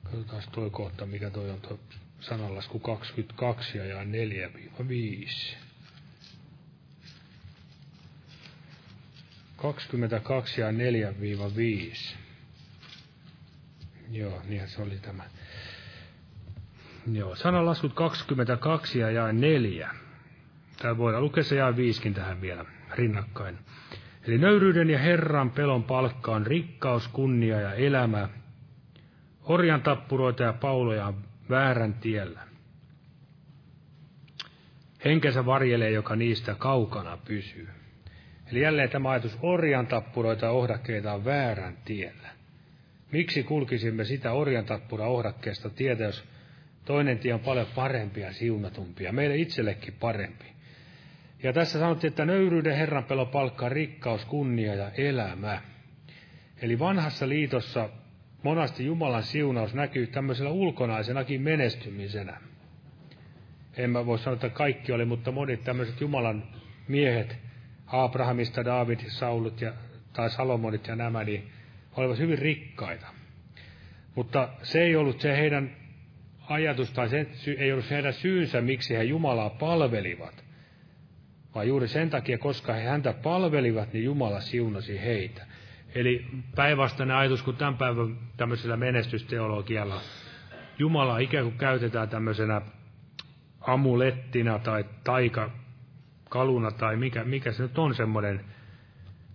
katsotaan 0.04 0.44
toi 0.52 0.70
kohta, 0.70 1.06
mikä 1.06 1.30
toi 1.30 1.50
on 1.50 1.62
tuo 1.62 1.80
sananlasku 2.20 2.80
22 2.80 3.78
ja 3.78 4.04
4-5. 4.04 4.08
22 9.58 10.62
ja 10.62 10.68
4-5. 10.72 10.74
Joo, 14.12 14.42
niinhän 14.48 14.70
se 14.70 14.82
oli 14.82 14.98
tämä. 15.02 15.24
Joo, 17.12 17.36
sananlaskut 17.36 17.94
22 17.94 19.00
ja 19.00 19.34
4. 19.34 19.90
Täällä 20.78 20.98
voidaan 20.98 21.24
lukea 21.24 21.44
se 21.44 21.56
jää 21.56 21.76
viiskin 21.76 22.14
tähän 22.14 22.42
vielä 22.42 22.66
rinnakkain. 22.92 23.60
Eli 24.30 24.38
nöyryyden 24.38 24.90
ja 24.90 25.00
Herran 25.00 25.52
pelon 25.52 25.84
palkka 25.84 26.32
on 26.32 26.48
rikkaus, 26.48 27.08
kunnia 27.08 27.62
ja 27.62 27.74
elämä. 27.74 28.30
Orjan 29.44 29.82
tappuroita 29.82 30.44
ja 30.44 30.54
pauloja 30.54 31.06
on 31.06 31.24
väärän 31.50 31.94
tiellä. 31.94 32.42
Henkensä 35.06 35.46
varjelee, 35.46 35.92
joka 35.92 36.16
niistä 36.16 36.56
kaukana 36.56 37.18
pysyy. 37.18 37.68
Eli 38.52 38.62
jälleen 38.62 38.90
tämä 38.90 39.10
ajatus 39.10 39.38
orjan 39.42 39.88
tappuroita 39.88 40.46
ja 40.46 40.52
ohdakkeita 40.52 41.14
on 41.14 41.26
väärän 41.26 41.78
tiellä. 41.86 42.30
Miksi 43.12 43.44
kulkisimme 43.44 44.04
sitä 44.04 44.32
orjan 44.32 44.66
tappura 44.66 45.08
ohdakkeesta 45.08 45.70
tietä, 45.70 46.04
jos 46.04 46.24
toinen 46.86 47.20
tie 47.20 47.34
on 47.34 47.40
paljon 47.40 47.68
parempi 47.76 48.22
ja 48.22 48.34
siunatumpia, 48.34 49.12
meille 49.12 49.38
itsellekin 49.38 49.94
parempi. 50.00 50.46
Ja 51.44 51.54
tässä 51.54 51.80
sanottiin, 51.80 52.10
että 52.10 52.26
nöyryyden 52.26 52.78
Herran 52.78 53.04
pelo 53.04 53.26
palkkaa 53.26 53.70
rikkaus, 53.70 54.26
kunnia 54.26 54.76
ja 54.76 54.92
elämä. 54.92 55.62
Eli 56.62 56.80
vanhassa 56.80 57.30
liitossa 57.30 57.90
monasti 58.44 58.86
Jumalan 58.86 59.24
siunaus 59.24 59.74
näkyy 59.74 60.08
tämmöisellä 60.08 60.52
ulkonaisenakin 60.52 61.42
menestymisenä. 61.42 62.38
En 63.78 63.90
mä 63.90 64.06
voi 64.06 64.20
sanoa, 64.20 64.34
että 64.34 64.50
kaikki 64.50 64.92
oli, 64.92 65.06
mutta 65.06 65.32
monet 65.32 65.64
tämmöiset 65.64 66.02
Jumalan 66.02 66.44
miehet, 66.88 67.38
Abrahamista, 67.88 68.66
David, 68.66 69.00
Saulut 69.08 69.62
ja, 69.62 69.74
tai 70.14 70.30
Salomonit 70.30 70.88
ja 70.88 70.96
nämä, 70.96 71.24
niin 71.24 71.50
olivat 71.98 72.18
hyvin 72.18 72.40
rikkaita. 72.40 73.08
Mutta 74.16 74.50
se 74.64 74.82
ei 74.82 74.96
ollut 74.96 75.22
se 75.22 75.38
heidän 75.38 75.76
ajatus, 76.50 76.92
tai 76.92 77.10
se 77.10 77.28
ei 77.58 77.72
ollut 77.72 77.86
se 77.86 77.96
heidän 77.96 78.14
syynsä, 78.14 78.62
miksi 78.62 78.98
he 78.98 79.04
Jumalaa 79.04 79.50
palvelivat, 79.50 80.44
vaan 81.56 81.68
juuri 81.68 81.88
sen 81.88 82.10
takia, 82.10 82.38
koska 82.38 82.74
he 82.74 82.84
häntä 82.84 83.14
palvelivat, 83.14 83.94
niin 83.94 84.06
Jumala 84.06 84.42
siunasi 84.42 85.02
heitä. 85.02 85.46
Eli 85.96 86.26
päinvastainen 86.56 87.16
ajatus 87.16 87.44
kuin 87.44 87.58
tämän 87.58 87.78
päivän 87.78 88.18
tämmöisellä 88.38 88.78
menestysteologialla. 88.78 90.02
Jumala 90.80 91.20
ikään 91.20 91.46
kuin 91.46 91.58
käytetään 91.58 92.10
tämmöisenä 92.10 92.62
amulettina 93.62 94.60
tai 94.60 94.86
taikakaluna 95.04 96.72
tai 96.72 96.96
mikä, 96.96 97.24
mikä 97.24 97.52
se 97.52 97.64
nyt 97.64 97.78
on 97.78 97.96
semmoinen 97.96 98.46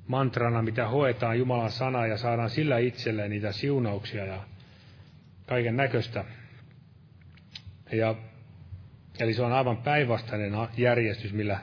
mantrana, 0.06 0.62
mitä 0.62 0.88
hoetaan 0.88 1.38
Jumalan 1.38 1.70
sana 1.70 2.06
ja 2.06 2.16
saadaan 2.16 2.50
sillä 2.50 2.78
itselleen 2.78 3.30
niitä 3.30 3.52
siunauksia 3.52 4.24
ja 4.24 4.40
kaiken 5.46 5.76
näköistä. 5.76 6.24
Ja, 7.92 8.14
eli 9.20 9.34
se 9.34 9.42
on 9.42 9.52
aivan 9.52 9.76
päinvastainen 9.76 10.52
järjestys, 10.76 11.32
millä 11.32 11.60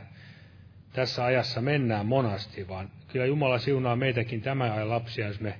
tässä 0.94 1.26
ajassa 1.26 1.62
mennään 1.62 2.06
monasti, 2.06 2.68
vaan 2.68 2.90
kyllä 3.08 3.26
Jumala 3.26 3.58
siunaa 3.58 3.96
meitäkin 3.96 4.42
tämän 4.42 4.72
ajan 4.72 4.90
lapsia, 4.90 5.28
jos 5.28 5.40
me, 5.40 5.60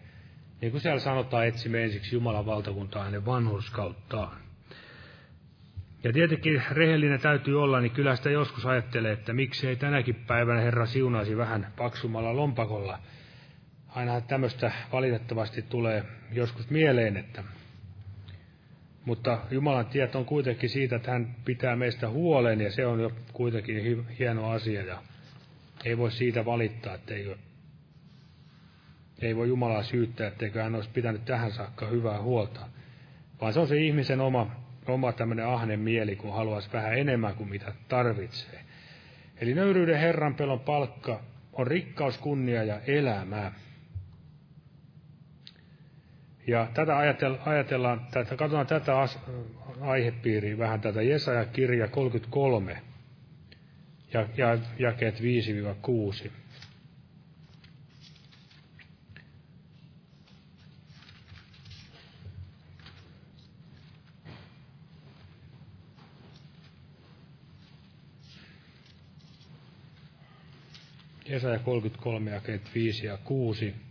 niin 0.62 0.72
kuin 0.72 0.82
siellä 0.82 1.00
sanotaan, 1.00 1.48
etsimme 1.48 1.84
ensiksi 1.84 2.16
Jumalan 2.16 2.46
valtakuntaa 2.46 3.04
hänen 3.04 3.26
vanhurskauttaan. 3.26 4.38
Ja 6.04 6.14
tietenkin 6.14 6.64
rehellinen 6.72 7.20
täytyy 7.20 7.64
olla, 7.64 7.82
niin 7.82 7.92
kyllä 7.92 8.16
sitä 8.16 8.30
joskus 8.30 8.66
ajattelee, 8.66 9.12
että 9.12 9.34
miksi 9.34 9.68
ei 9.68 9.76
tänäkin 9.76 10.16
päivänä 10.16 10.62
Herra 10.62 10.86
siunaisi 10.86 11.38
vähän 11.38 11.68
paksumalla 11.78 12.36
lompakolla. 12.36 13.00
Aina 13.88 14.22
tämmöistä 14.22 14.72
valitettavasti 14.92 15.62
tulee 15.62 16.04
joskus 16.32 16.70
mieleen, 16.70 17.18
että 17.18 17.44
mutta 19.06 19.40
Jumalan 19.52 19.86
tieto 19.86 20.20
on 20.20 20.26
kuitenkin 20.26 20.70
siitä, 20.70 20.96
että 20.96 21.12
hän 21.12 21.36
pitää 21.46 21.76
meistä 21.76 22.10
huolen 22.10 22.62
ja 22.62 22.72
se 22.72 22.86
on 22.86 23.00
jo 23.00 23.12
kuitenkin 23.34 24.06
hieno 24.20 24.50
asia 24.50 24.84
ja 24.86 24.98
ei 25.86 25.98
voi 25.98 26.12
siitä 26.12 26.46
valittaa, 26.46 26.96
etteikö, 26.96 27.36
ei 29.22 29.36
voi 29.36 29.48
Jumalaa 29.48 29.84
syyttää, 29.84 30.28
etteikö 30.28 30.64
hän 30.64 30.76
olisi 30.76 30.90
pitänyt 30.90 31.26
tähän 31.26 31.52
saakka 31.52 31.88
hyvää 31.88 32.22
huolta. 32.22 32.68
Vaan 33.42 33.54
se 33.54 33.60
on 33.60 33.68
se 33.68 33.78
ihmisen 33.78 34.22
oma, 34.22 34.52
oma 34.88 35.12
tämmöinen 35.12 35.48
ahne 35.48 35.78
mieli, 35.78 36.16
kun 36.16 36.34
haluaisi 36.34 36.70
vähän 36.74 36.98
enemmän 36.98 37.36
kuin 37.36 37.50
mitä 37.50 37.74
tarvitsee. 37.88 38.62
Eli 39.42 39.54
nöyryyden 39.54 40.00
Herran 40.00 40.36
pelon 40.36 40.60
palkka 40.60 41.22
on 41.54 41.68
rikkaus, 41.68 42.18
kunnia 42.18 42.64
ja 42.64 42.80
elämää. 42.88 43.52
Ja 46.48 46.68
tätä 46.74 46.98
ajatellaan, 47.46 48.08
tätä, 48.12 48.36
katsotaan 48.36 48.68
tätä 48.68 48.94
aihepiiriä 49.82 50.58
vähän 50.58 50.82
tätä 50.82 51.02
Jesaja 51.02 51.46
kirja 51.46 51.88
33 51.88 52.82
ja, 54.14 54.28
ja 54.38 54.58
jakeet 54.80 55.20
5-6. 55.20 56.30
Jesaja 71.30 71.60
33, 71.60 72.32
jakeet 72.32 72.76
5 72.76 73.04
ja 73.04 73.18
6. 73.18 73.91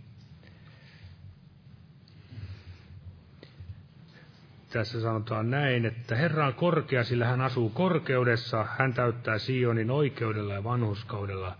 Tässä 4.70 5.00
sanotaan 5.00 5.50
näin, 5.50 5.86
että 5.86 6.16
Herra 6.16 6.46
on 6.46 6.54
korkea, 6.54 7.04
sillä 7.04 7.26
hän 7.26 7.40
asuu 7.40 7.70
korkeudessa, 7.70 8.66
hän 8.78 8.94
täyttää 8.94 9.38
Sionin 9.38 9.90
oikeudella 9.90 10.54
ja 10.54 10.64
vanhuskaudella. 10.64 11.56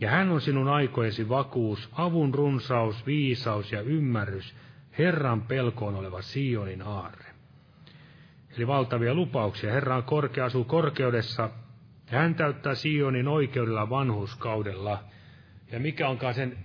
Ja 0.00 0.10
hän 0.10 0.30
on 0.30 0.40
sinun 0.40 0.68
aikojesi 0.68 1.28
vakuus, 1.28 1.88
avun 1.92 2.34
runsaus, 2.34 3.06
viisaus 3.06 3.72
ja 3.72 3.80
ymmärrys, 3.80 4.54
Herran 4.98 5.42
pelkoon 5.42 5.94
oleva 5.94 6.22
Sionin 6.22 6.82
aarre. 6.82 7.24
Eli 8.56 8.66
valtavia 8.66 9.14
lupauksia. 9.14 9.72
Herra 9.72 9.96
on 9.96 10.02
korkea, 10.02 10.44
asuu 10.44 10.64
korkeudessa, 10.64 11.50
ja 12.10 12.18
hän 12.18 12.34
täyttää 12.34 12.74
Sionin 12.74 13.28
oikeudella 13.28 13.90
vanhuskaudella. 13.90 15.04
Ja 15.72 15.80
mikä 15.80 16.08
onkaan 16.08 16.34
sen 16.34 16.58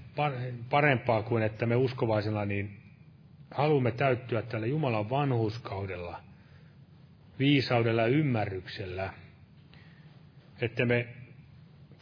parempaa 0.69 1.23
kuin, 1.23 1.43
että 1.43 1.65
me 1.65 1.75
uskovaisena 1.75 2.45
niin 2.45 2.84
haluamme 3.51 3.91
täyttyä 3.91 4.41
tällä 4.41 4.67
Jumalan 4.67 5.09
vanhuskaudella, 5.09 6.21
viisaudella 7.39 8.01
ja 8.01 8.07
ymmärryksellä, 8.07 9.13
että 10.61 10.85
me 10.85 11.07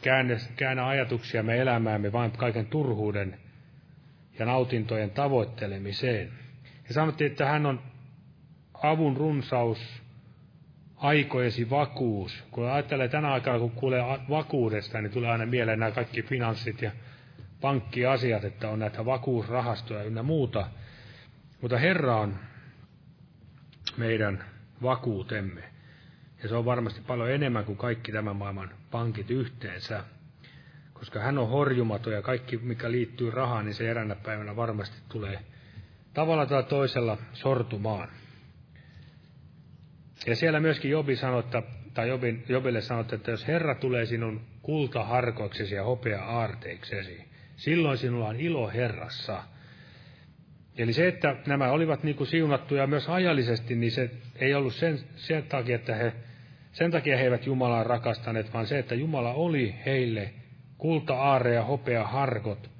käännä, 0.02 0.36
käännä 0.56 0.86
ajatuksiamme 0.86 1.58
elämäämme 1.58 2.12
vain 2.12 2.30
kaiken 2.30 2.66
turhuuden 2.66 3.38
ja 4.38 4.46
nautintojen 4.46 5.10
tavoittelemiseen. 5.10 6.32
Ja 6.88 6.94
sanottiin, 6.94 7.30
että 7.30 7.46
hän 7.46 7.66
on 7.66 7.80
avun 8.82 9.16
runsaus, 9.16 10.04
aikojesi 10.96 11.70
vakuus. 11.70 12.44
Kun 12.50 12.70
ajattelee 12.70 13.08
tänä 13.08 13.32
aikana, 13.32 13.58
kun 13.58 13.70
kuulee 13.70 14.02
vakuudesta, 14.30 15.00
niin 15.00 15.12
tulee 15.12 15.30
aina 15.30 15.46
mieleen 15.46 15.78
nämä 15.78 15.90
kaikki 15.90 16.22
finanssit 16.22 16.82
ja 16.82 16.90
pankkiasiat, 17.60 18.44
että 18.44 18.68
on 18.70 18.78
näitä 18.78 19.04
vakuusrahastoja 19.04 20.04
ynnä 20.04 20.22
muuta. 20.22 20.66
Mutta 21.64 21.78
Herra 21.78 22.16
on 22.16 22.38
meidän 23.96 24.44
vakuutemme. 24.82 25.62
Ja 26.42 26.48
se 26.48 26.54
on 26.54 26.64
varmasti 26.64 27.00
paljon 27.00 27.30
enemmän 27.30 27.64
kuin 27.64 27.78
kaikki 27.78 28.12
tämän 28.12 28.36
maailman 28.36 28.70
pankit 28.90 29.30
yhteensä. 29.30 30.04
Koska 30.92 31.20
hän 31.20 31.38
on 31.38 31.48
horjumaton 31.48 32.12
ja 32.12 32.22
kaikki, 32.22 32.56
mikä 32.56 32.90
liittyy 32.90 33.30
rahaan, 33.30 33.64
niin 33.64 33.74
se 33.74 33.90
eräänä 33.90 34.14
päivänä 34.14 34.56
varmasti 34.56 34.96
tulee 35.08 35.38
tavalla 36.14 36.46
tai 36.46 36.62
toisella 36.62 37.18
sortumaan. 37.32 38.08
Ja 40.26 40.36
siellä 40.36 40.60
myöskin 40.60 40.90
Jobi 40.90 41.16
sanoi, 41.16 41.40
että, 41.40 41.62
tai 41.94 42.08
Jobin, 42.08 42.44
Jobille 42.48 42.80
sanoi, 42.80 43.04
että 43.12 43.30
jos 43.30 43.46
Herra 43.48 43.74
tulee 43.74 44.06
sinun 44.06 44.40
kultaharkoksesi 44.62 45.74
ja 45.74 45.84
hopea 45.84 46.24
aarteiksesi, 46.24 47.24
silloin 47.56 47.98
sinulla 47.98 48.28
on 48.28 48.40
ilo 48.40 48.70
Herrassa. 48.70 49.53
Eli 50.78 50.92
se, 50.92 51.08
että 51.08 51.36
nämä 51.46 51.70
olivat 51.70 52.02
niin 52.02 52.16
kuin 52.16 52.26
siunattuja 52.26 52.86
myös 52.86 53.08
ajallisesti, 53.08 53.74
niin 53.74 53.92
se 53.92 54.10
ei 54.36 54.54
ollut 54.54 54.74
sen, 54.74 54.98
sen 55.16 55.42
takia, 55.42 55.76
että 55.76 55.94
he, 55.94 56.12
sen 56.72 56.90
takia 56.90 57.16
he 57.16 57.24
eivät 57.24 57.46
Jumalaa 57.46 57.84
rakastaneet, 57.84 58.54
vaan 58.54 58.66
se, 58.66 58.78
että 58.78 58.94
Jumala 58.94 59.32
oli 59.32 59.74
heille 59.86 60.30
kulta, 60.78 61.14
aare 61.14 61.54
ja 61.54 61.64
hopea 61.64 62.06
harkot, 62.06 62.70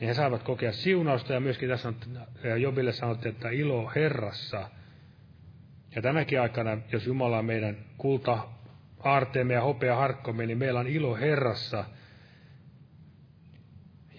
niin 0.00 0.08
he 0.08 0.14
saivat 0.14 0.42
kokea 0.42 0.72
siunausta, 0.72 1.32
ja 1.32 1.40
myöskin 1.40 1.68
tässä 1.68 1.88
on, 1.88 1.96
Jobille 2.60 2.92
sanottiin, 2.92 3.34
että 3.34 3.50
ilo 3.50 3.92
Herrassa– 3.94 4.68
ja 5.96 6.02
tänäkin 6.02 6.40
aikana, 6.40 6.78
jos 6.92 7.06
Jumala 7.06 7.38
on 7.38 7.44
meidän 7.44 7.76
kulta, 7.96 8.38
aarteemme 9.04 9.54
ja 9.54 9.60
hopea 9.60 9.96
harkkomme, 9.96 10.46
niin 10.46 10.58
meillä 10.58 10.80
on 10.80 10.86
ilo 10.86 11.16
Herrassa. 11.16 11.84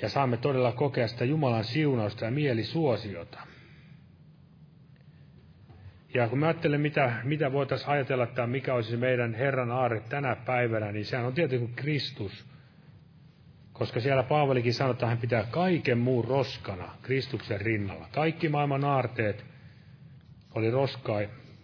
Ja 0.02 0.10
saamme 0.10 0.38
todella 0.38 0.72
kokea 0.72 1.08
sitä 1.08 1.26
Jumalan 1.26 1.64
siunausta 1.64 2.26
ja 2.26 2.32
mielisuosiota. 2.32 3.40
Ja 6.14 6.28
kun 6.28 6.40
mä 6.40 6.48
ajattelen, 6.48 6.82
mitä, 6.82 7.22
mitä 7.24 7.52
voitaisiin 7.52 7.90
ajatella, 7.90 8.24
että 8.24 8.48
mikä 8.48 8.74
olisi 8.74 8.98
meidän 8.98 9.34
Herran 9.34 9.72
aare 9.72 10.00
tänä 10.00 10.36
päivänä, 10.36 10.92
niin 10.92 11.06
sehän 11.06 11.26
on 11.26 11.34
tietenkin 11.34 11.76
Kristus. 11.76 12.46
Koska 13.74 14.00
siellä 14.00 14.24
Paavalikin 14.24 14.74
sanoo, 14.74 14.92
että 14.92 15.08
hän 15.08 15.18
pitää 15.18 15.44
kaiken 15.44 15.98
muun 15.98 16.26
roskana 16.26 16.96
Kristuksen 17.02 17.62
rinnalla. 17.62 18.08
Kaikki 18.12 18.50
maailman 18.50 18.84
aarteet 18.84 19.46
oli 20.56 20.72
roskaa 20.72 21.22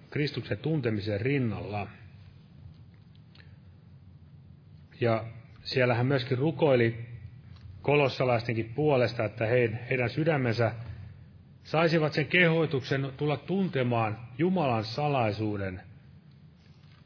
Kristuksen 0.09 0.57
tuntemisen 0.57 1.21
rinnalla. 1.21 1.87
Ja 5.01 5.25
siellä 5.63 5.93
hän 5.95 6.05
myöskin 6.05 6.37
rukoili 6.37 7.14
kolossalaistenkin 7.85 8.73
puolesta, 8.75 9.25
että 9.25 9.45
heidän 9.89 10.09
sydämensä 10.09 10.71
saisivat 11.63 12.13
sen 12.13 12.25
kehoituksen 12.25 13.11
tulla 13.17 13.37
tuntemaan 13.37 14.17
Jumalan 14.37 14.83
salaisuuden 14.83 15.81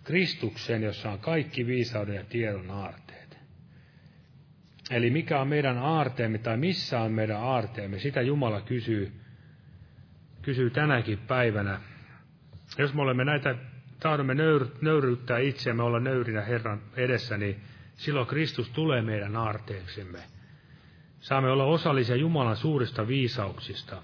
Kristuksen, 0.04 0.84
jossa 0.84 1.12
on 1.12 1.20
kaikki 1.20 1.68
viisauden 1.68 2.16
ja 2.16 2.24
tiedon 2.24 2.72
aarteet. 2.72 3.38
Eli 4.92 5.10
mikä 5.10 5.42
on 5.42 5.48
meidän 5.48 5.78
aarteemme 5.78 6.38
tai 6.38 6.58
missä 6.58 7.00
on 7.00 7.12
meidän 7.12 7.42
aarteemme, 7.42 8.00
sitä 8.00 8.22
Jumala 8.22 8.62
kysyy, 8.62 9.12
kysyy 10.42 10.70
tänäkin 10.70 11.18
päivänä 11.18 11.80
jos 12.78 12.94
me 12.94 13.02
olemme 13.02 13.26
näitä, 13.26 13.56
tahdomme 14.00 14.34
nöyr, 14.34 14.68
nöyryyttää 14.82 15.40
itseämme, 15.40 15.84
olla 15.84 16.00
nöyrinä 16.00 16.42
Herran 16.42 16.82
edessä, 16.96 17.38
niin 17.38 17.62
silloin 17.96 18.28
Kristus 18.28 18.70
tulee 18.70 19.02
meidän 19.02 19.36
aarteeksemme. 19.36 20.20
Saamme 21.20 21.52
olla 21.52 21.64
osallisia 21.64 22.16
Jumalan 22.16 22.58
suurista 22.58 23.08
viisauksista, 23.08 24.04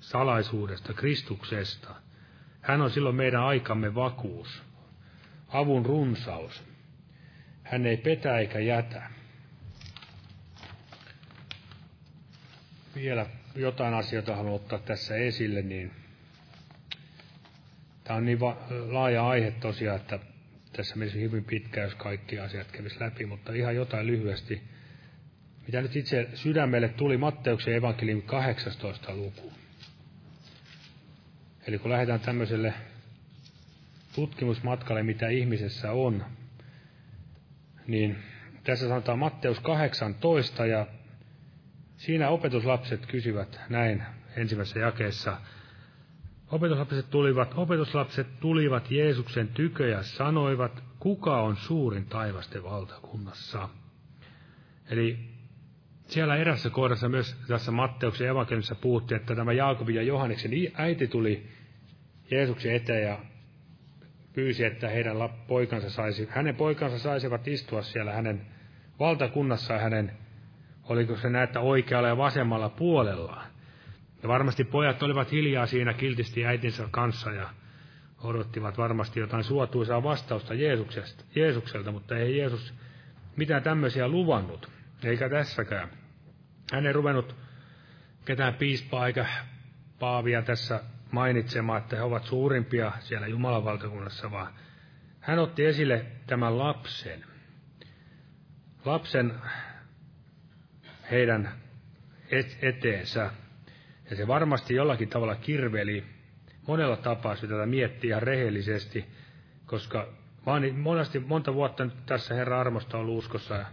salaisuudesta, 0.00 0.92
Kristuksesta. 0.92 1.94
Hän 2.60 2.82
on 2.82 2.90
silloin 2.90 3.16
meidän 3.16 3.42
aikamme 3.42 3.94
vakuus, 3.94 4.62
avun 5.48 5.86
runsaus. 5.86 6.62
Hän 7.62 7.86
ei 7.86 7.96
petä 7.96 8.38
eikä 8.38 8.58
jätä. 8.58 9.10
Vielä 12.94 13.26
jotain 13.56 13.94
asioita 13.94 14.36
haluan 14.36 14.54
ottaa 14.54 14.78
tässä 14.78 15.16
esille, 15.16 15.62
niin 15.62 15.92
Tämä 18.06 18.16
on 18.16 18.24
niin 18.24 18.40
va- 18.40 18.56
laaja 18.88 19.28
aihe 19.28 19.50
tosiaan, 19.50 19.96
että 20.00 20.18
tässä 20.72 20.96
menisi 20.96 21.20
hyvin 21.20 21.44
pitkään, 21.44 21.84
jos 21.84 21.94
kaikki 21.94 22.38
asiat 22.38 22.72
kävisi 22.72 23.00
läpi, 23.00 23.26
mutta 23.26 23.52
ihan 23.52 23.76
jotain 23.76 24.06
lyhyesti. 24.06 24.62
Mitä 25.66 25.82
nyt 25.82 25.96
itse 25.96 26.28
sydämelle 26.34 26.88
tuli 26.88 27.16
Matteuksen 27.16 27.74
evankeliumin 27.74 28.26
18 28.26 29.16
luku. 29.16 29.52
Eli 31.66 31.78
kun 31.78 31.90
lähdetään 31.90 32.20
tämmöiselle 32.20 32.74
tutkimusmatkalle, 34.14 35.02
mitä 35.02 35.28
ihmisessä 35.28 35.92
on, 35.92 36.24
niin 37.86 38.16
tässä 38.64 38.88
sanotaan 38.88 39.18
Matteus 39.18 39.60
18 39.60 40.66
ja 40.66 40.86
siinä 41.96 42.28
opetuslapset 42.28 43.06
kysyvät 43.06 43.60
näin 43.68 44.02
ensimmäisessä 44.36 44.80
jakeessa– 44.80 45.36
Opetuslapset 46.50 47.10
tulivat, 47.10 47.52
opetuslapset 47.54 48.40
tulivat 48.40 48.90
Jeesuksen 48.90 49.48
tykö 49.48 49.88
ja 49.88 50.02
sanoivat, 50.02 50.82
kuka 50.98 51.40
on 51.42 51.56
suurin 51.56 52.06
taivasten 52.06 52.62
valtakunnassa. 52.62 53.68
Eli 54.90 55.35
siellä 56.06 56.36
erässä 56.36 56.70
kohdassa 56.70 57.08
myös 57.08 57.36
tässä 57.48 57.72
Matteuksen 57.72 58.28
evankeliumissa 58.28 58.74
puhuttiin, 58.74 59.20
että 59.20 59.34
tämä 59.34 59.52
Jaakobin 59.52 59.94
ja 59.94 60.02
Johanneksen 60.02 60.50
äiti 60.74 61.06
tuli 61.06 61.46
Jeesuksen 62.30 62.74
eteen 62.74 63.02
ja 63.02 63.18
pyysi, 64.32 64.64
että 64.64 64.88
heidän 64.88 65.16
poikansa 65.46 65.90
saisi, 65.90 66.28
hänen 66.30 66.56
poikansa 66.56 66.98
saisivat 66.98 67.48
istua 67.48 67.82
siellä 67.82 68.12
hänen 68.12 68.46
valtakunnassaan 68.98 69.80
hänen, 69.80 70.12
oliko 70.84 71.16
se 71.16 71.30
näitä 71.30 71.60
oikealla 71.60 72.08
ja 72.08 72.16
vasemmalla 72.16 72.68
puolellaan. 72.68 73.46
Ja 74.22 74.28
varmasti 74.28 74.64
pojat 74.64 75.02
olivat 75.02 75.32
hiljaa 75.32 75.66
siinä 75.66 75.94
kiltisti 75.94 76.46
äitinsä 76.46 76.88
kanssa 76.90 77.32
ja 77.32 77.48
odottivat 78.22 78.78
varmasti 78.78 79.20
jotain 79.20 79.44
suotuisaa 79.44 80.02
vastausta 80.02 80.54
Jeesuksesta, 80.54 81.24
Jeesukselta, 81.34 81.92
mutta 81.92 82.16
ei 82.16 82.38
Jeesus 82.38 82.74
mitään 83.36 83.62
tämmöisiä 83.62 84.08
luvannut, 84.08 84.75
eikä 85.06 85.28
tässäkään. 85.28 85.88
Hän 86.72 86.86
ei 86.86 86.92
ruvennut 86.92 87.36
ketään 88.24 88.54
piispaa 88.54 89.06
eikä 89.06 89.26
Paavia 89.98 90.42
tässä 90.42 90.80
mainitsemaan, 91.10 91.82
että 91.82 91.96
he 91.96 92.02
ovat 92.02 92.24
suurimpia 92.24 92.92
siellä 93.00 93.26
Jumalan 93.26 93.64
valtakunnassa, 93.64 94.30
vaan 94.30 94.52
hän 95.20 95.38
otti 95.38 95.64
esille 95.64 96.06
tämän 96.26 96.58
lapsen. 96.58 97.24
Lapsen 98.84 99.34
heidän 101.10 101.52
eteensä. 102.62 103.30
Ja 104.10 104.16
se 104.16 104.26
varmasti 104.26 104.74
jollakin 104.74 105.08
tavalla 105.08 105.34
kirveli 105.34 106.04
monella 106.66 106.96
tapaa 106.96 107.36
sitä 107.36 107.66
miettiä 107.66 108.08
ihan 108.08 108.22
rehellisesti, 108.22 109.04
koska 109.66 110.08
monesti, 110.74 111.18
monta 111.18 111.54
vuotta 111.54 111.84
nyt 111.84 112.06
tässä 112.06 112.34
Herra 112.34 112.60
armosta 112.60 112.98
ollut 112.98 113.18
uskossa, 113.18 113.64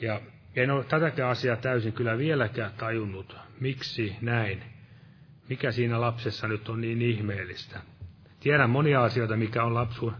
ja 0.00 0.20
en 0.56 0.70
ole 0.70 0.84
tätäkään 0.84 1.30
asiaa 1.30 1.56
täysin 1.56 1.92
kyllä 1.92 2.18
vieläkään 2.18 2.72
tajunnut, 2.78 3.36
miksi 3.60 4.16
näin. 4.20 4.62
Mikä 5.48 5.72
siinä 5.72 6.00
lapsessa 6.00 6.48
nyt 6.48 6.68
on 6.68 6.80
niin 6.80 7.02
ihmeellistä. 7.02 7.80
Tiedän 8.40 8.70
monia 8.70 9.04
asioita, 9.04 9.36
mikä 9.36 9.64
on 9.64 9.74
lapsu, 9.74 10.12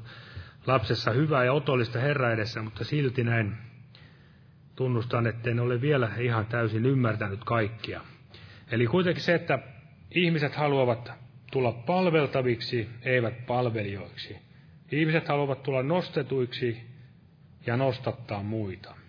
lapsessa 0.66 1.10
hyvää 1.10 1.44
ja 1.44 1.52
otollista 1.52 1.98
Herra 1.98 2.32
edessä, 2.32 2.62
mutta 2.62 2.84
silti 2.84 3.24
näin 3.24 3.56
tunnustan, 4.76 5.26
että 5.26 5.50
en 5.50 5.60
ole 5.60 5.80
vielä 5.80 6.10
ihan 6.18 6.46
täysin 6.46 6.86
ymmärtänyt 6.86 7.44
kaikkia. 7.44 8.00
Eli 8.70 8.86
kuitenkin 8.86 9.22
se, 9.22 9.34
että 9.34 9.58
ihmiset 10.10 10.54
haluavat 10.54 11.12
tulla 11.52 11.72
palveltaviksi, 11.72 12.88
eivät 13.02 13.46
palvelijoiksi. 13.46 14.36
Ihmiset 14.92 15.28
haluavat 15.28 15.62
tulla 15.62 15.82
nostetuiksi 15.82 16.82
ja 17.66 17.76
nostattaa 17.76 18.42
muita. 18.42 19.01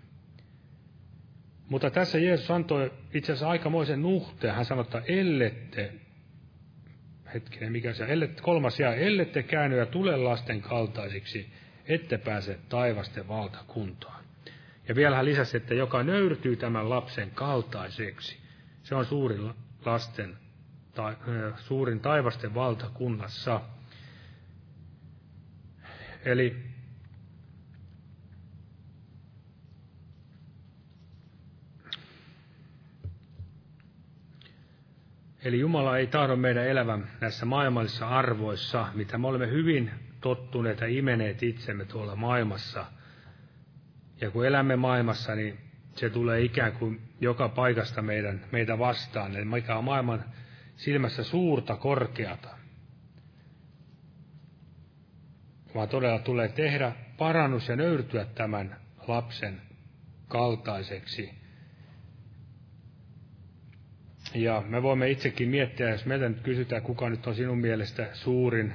Mutta 1.70 1.89
tässä 1.89 2.20
Jeesus 2.20 2.51
antoi 2.51 2.91
itse 3.14 3.32
asiassa 3.32 3.49
aikamoisen 3.49 4.01
nuhteen. 4.01 4.55
Hän 4.55 4.66
sanoi, 4.66 4.82
että 4.82 5.01
ellette, 5.07 5.93
hetkinen, 7.34 7.72
mikä 7.72 7.93
se, 7.93 8.05
ellette, 8.05 8.41
kolmas 8.41 8.80
jää, 8.80 8.95
ellette 8.95 9.43
käänny 9.43 9.78
ja 9.78 9.86
tule 9.86 10.18
lasten 10.18 10.61
kaltaisiksi, 10.61 11.53
ette 11.86 12.18
pääse 12.18 12.59
taivasten 12.70 13.28
valtakuntaan. 13.28 14.24
Ja 14.88 14.95
vielä 14.95 15.16
hän 15.16 15.26
lisäsi, 15.26 15.57
että 15.57 15.74
joka 15.74 16.03
nöyrtyy 16.03 16.55
tämän 16.55 16.89
lapsen 16.89 17.32
kaltaiseksi, 17.32 18.38
se 18.84 18.95
on 18.95 19.05
suurin 19.05 19.53
lasten, 19.86 20.38
ta, 20.95 21.14
suurin 21.57 21.99
taivasten 21.99 22.53
valtakunnassa. 22.53 23.61
Eli 26.26 26.72
Eli 35.44 35.60
Jumala 35.60 35.98
ei 35.98 36.08
tahdo 36.08 36.36
meidän 36.36 36.68
elävän 36.68 37.10
näissä 37.22 37.46
maailmallisissa 37.46 38.08
arvoissa, 38.08 38.88
mitä 38.94 39.18
me 39.18 39.28
olemme 39.28 39.48
hyvin 39.48 39.91
tottuneet 40.22 40.82
ja 40.82 40.88
imeneet 40.88 41.44
itsemme 41.44 41.86
tuolla 41.86 42.16
maailmassa. 42.16 42.86
Ja 44.22 44.32
kun 44.32 44.46
elämme 44.46 44.76
maailmassa, 44.76 45.36
niin 45.36 45.58
se 45.96 46.10
tulee 46.10 46.41
ikään 46.41 46.72
kuin 46.72 47.02
joka 47.22 47.50
paikasta 47.50 48.02
meidän, 48.02 48.46
meitä 48.52 48.80
vastaan, 48.80 49.36
eli 49.36 49.46
mikä 49.46 49.78
on 49.78 49.84
maailman 49.84 50.26
silmässä 50.76 51.24
suurta, 51.24 51.76
korkeata. 51.76 52.50
Vaan 55.76 55.89
todella 55.89 56.20
tulee 56.20 56.48
tehdä 56.48 56.91
parannus 57.18 57.68
ja 57.68 57.76
nöyrtyä 57.76 58.26
tämän 58.26 58.76
lapsen 59.08 59.62
kaltaiseksi. 60.28 61.43
Ja 64.34 64.63
me 64.67 64.84
voimme 64.84 65.09
itsekin 65.09 65.49
miettiä, 65.49 65.89
jos 65.89 66.05
meiltä 66.05 66.29
nyt 66.29 66.41
kysytään, 66.41 66.81
kuka 66.81 67.09
nyt 67.09 67.27
on 67.27 67.36
sinun 67.36 67.57
mielestä 67.57 68.09
suurin 68.13 68.73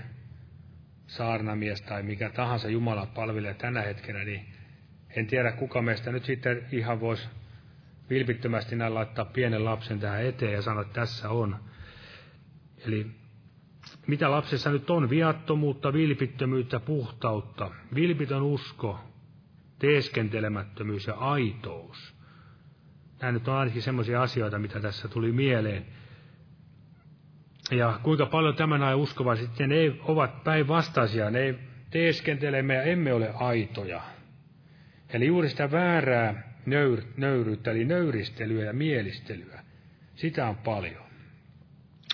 saarnamies 1.06 1.82
tai 1.82 2.02
mikä 2.02 2.30
tahansa 2.30 2.68
Jumala 2.68 3.06
palvelee 3.06 3.54
tänä 3.54 3.82
hetkenä, 3.82 4.24
niin 4.24 4.46
en 5.16 5.26
tiedä, 5.26 5.52
kuka 5.52 5.82
meistä 5.82 6.12
nyt 6.12 6.24
sitten 6.24 6.66
ihan 6.72 7.00
voisi 7.00 7.28
vilpittömästi 8.10 8.76
näin 8.76 8.94
laittaa 8.94 9.24
pienen 9.24 9.64
lapsen 9.64 10.00
tähän 10.00 10.24
eteen 10.24 10.52
ja 10.52 10.62
sanoa, 10.62 10.82
että 10.82 11.00
tässä 11.00 11.30
on. 11.30 11.56
Eli 12.86 13.06
mitä 14.06 14.30
lapsessa 14.30 14.70
nyt 14.70 14.90
on? 14.90 15.10
Viattomuutta, 15.10 15.92
vilpittömyyttä, 15.92 16.80
puhtautta, 16.80 17.70
vilpitön 17.94 18.42
usko, 18.42 19.00
teeskentelemättömyys 19.78 21.06
ja 21.06 21.14
aitous. 21.14 22.17
Nämä 23.20 23.32
nyt 23.32 23.48
on 23.48 23.54
ainakin 23.54 23.82
semmoisia 23.82 24.22
asioita, 24.22 24.58
mitä 24.58 24.80
tässä 24.80 25.08
tuli 25.08 25.32
mieleen. 25.32 25.86
Ja 27.70 28.00
kuinka 28.02 28.26
paljon 28.26 28.56
tämän 28.56 28.82
ajan 28.82 28.98
uskova 28.98 29.36
sitten 29.36 29.72
ei 29.72 30.00
ovat 30.04 30.44
päinvastaisia, 30.44 31.30
ne 31.30 31.40
ei 31.40 31.58
teeskentele, 31.90 32.62
me 32.62 32.92
emme 32.92 33.12
ole 33.12 33.30
aitoja. 33.34 34.02
Eli 35.12 35.26
juuri 35.26 35.48
sitä 35.48 35.70
väärää 35.70 36.54
nöyr, 36.66 37.02
nöyryyttä, 37.16 37.70
eli 37.70 37.84
nöyristelyä 37.84 38.64
ja 38.64 38.72
mielistelyä, 38.72 39.62
sitä 40.14 40.46
on 40.46 40.56
paljon. 40.56 41.08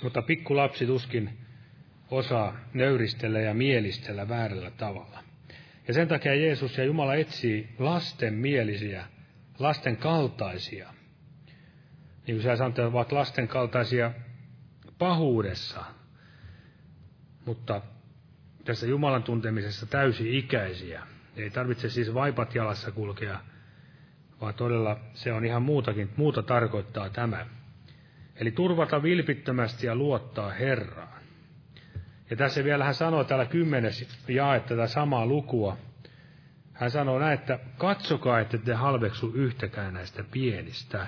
Mutta 0.02 0.22
pikku 0.22 0.56
lapsi 0.56 0.86
tuskin 0.86 1.30
osaa 2.10 2.56
nöyristellä 2.74 3.40
ja 3.40 3.54
mielistellä 3.54 4.28
väärällä 4.28 4.70
tavalla. 4.70 5.24
Ja 5.88 5.94
sen 5.94 6.08
takia 6.08 6.34
Jeesus 6.34 6.78
ja 6.78 6.84
Jumala 6.84 7.14
etsii 7.14 7.68
lasten 7.78 8.34
mielisiä, 8.34 9.06
lasten 9.58 9.96
kaltaisia. 9.96 10.88
Niin 12.26 12.36
kuin 12.36 12.42
sä 12.42 12.56
sanoit, 12.56 12.78
ovat 12.78 13.12
lasten 13.12 13.48
kaltaisia 13.48 14.12
pahuudessa, 14.98 15.84
mutta 17.46 17.80
tässä 18.64 18.86
Jumalan 18.86 19.22
tuntemisessa 19.22 19.86
täysi-ikäisiä. 19.86 21.02
Ei 21.36 21.50
tarvitse 21.50 21.88
siis 21.88 22.14
vaipat 22.14 22.54
jalassa 22.54 22.90
kulkea, 22.92 23.40
vaan 24.40 24.54
todella 24.54 25.00
se 25.12 25.32
on 25.32 25.44
ihan 25.44 25.62
muutakin, 25.62 26.10
muuta 26.16 26.42
tarkoittaa 26.42 27.10
tämä. 27.10 27.46
Eli 28.36 28.50
turvata 28.50 29.02
vilpittömästi 29.02 29.86
ja 29.86 29.94
luottaa 29.96 30.50
Herraan. 30.50 31.22
Ja 32.30 32.36
tässä 32.36 32.64
vielä 32.64 32.84
hän 32.84 32.94
sanoo 32.94 33.24
täällä 33.24 33.46
kymmenes 33.46 34.24
jae 34.28 34.60
tätä 34.60 34.86
samaa 34.86 35.26
lukua. 35.26 35.76
Hän 36.74 36.90
sanoo 36.90 37.18
näin, 37.18 37.34
että 37.34 37.58
katsokaa, 37.78 38.40
että 38.40 38.58
te 38.58 38.74
halveksu 38.74 39.32
yhtäkään 39.34 39.94
näistä 39.94 40.24
pienistä. 40.30 41.06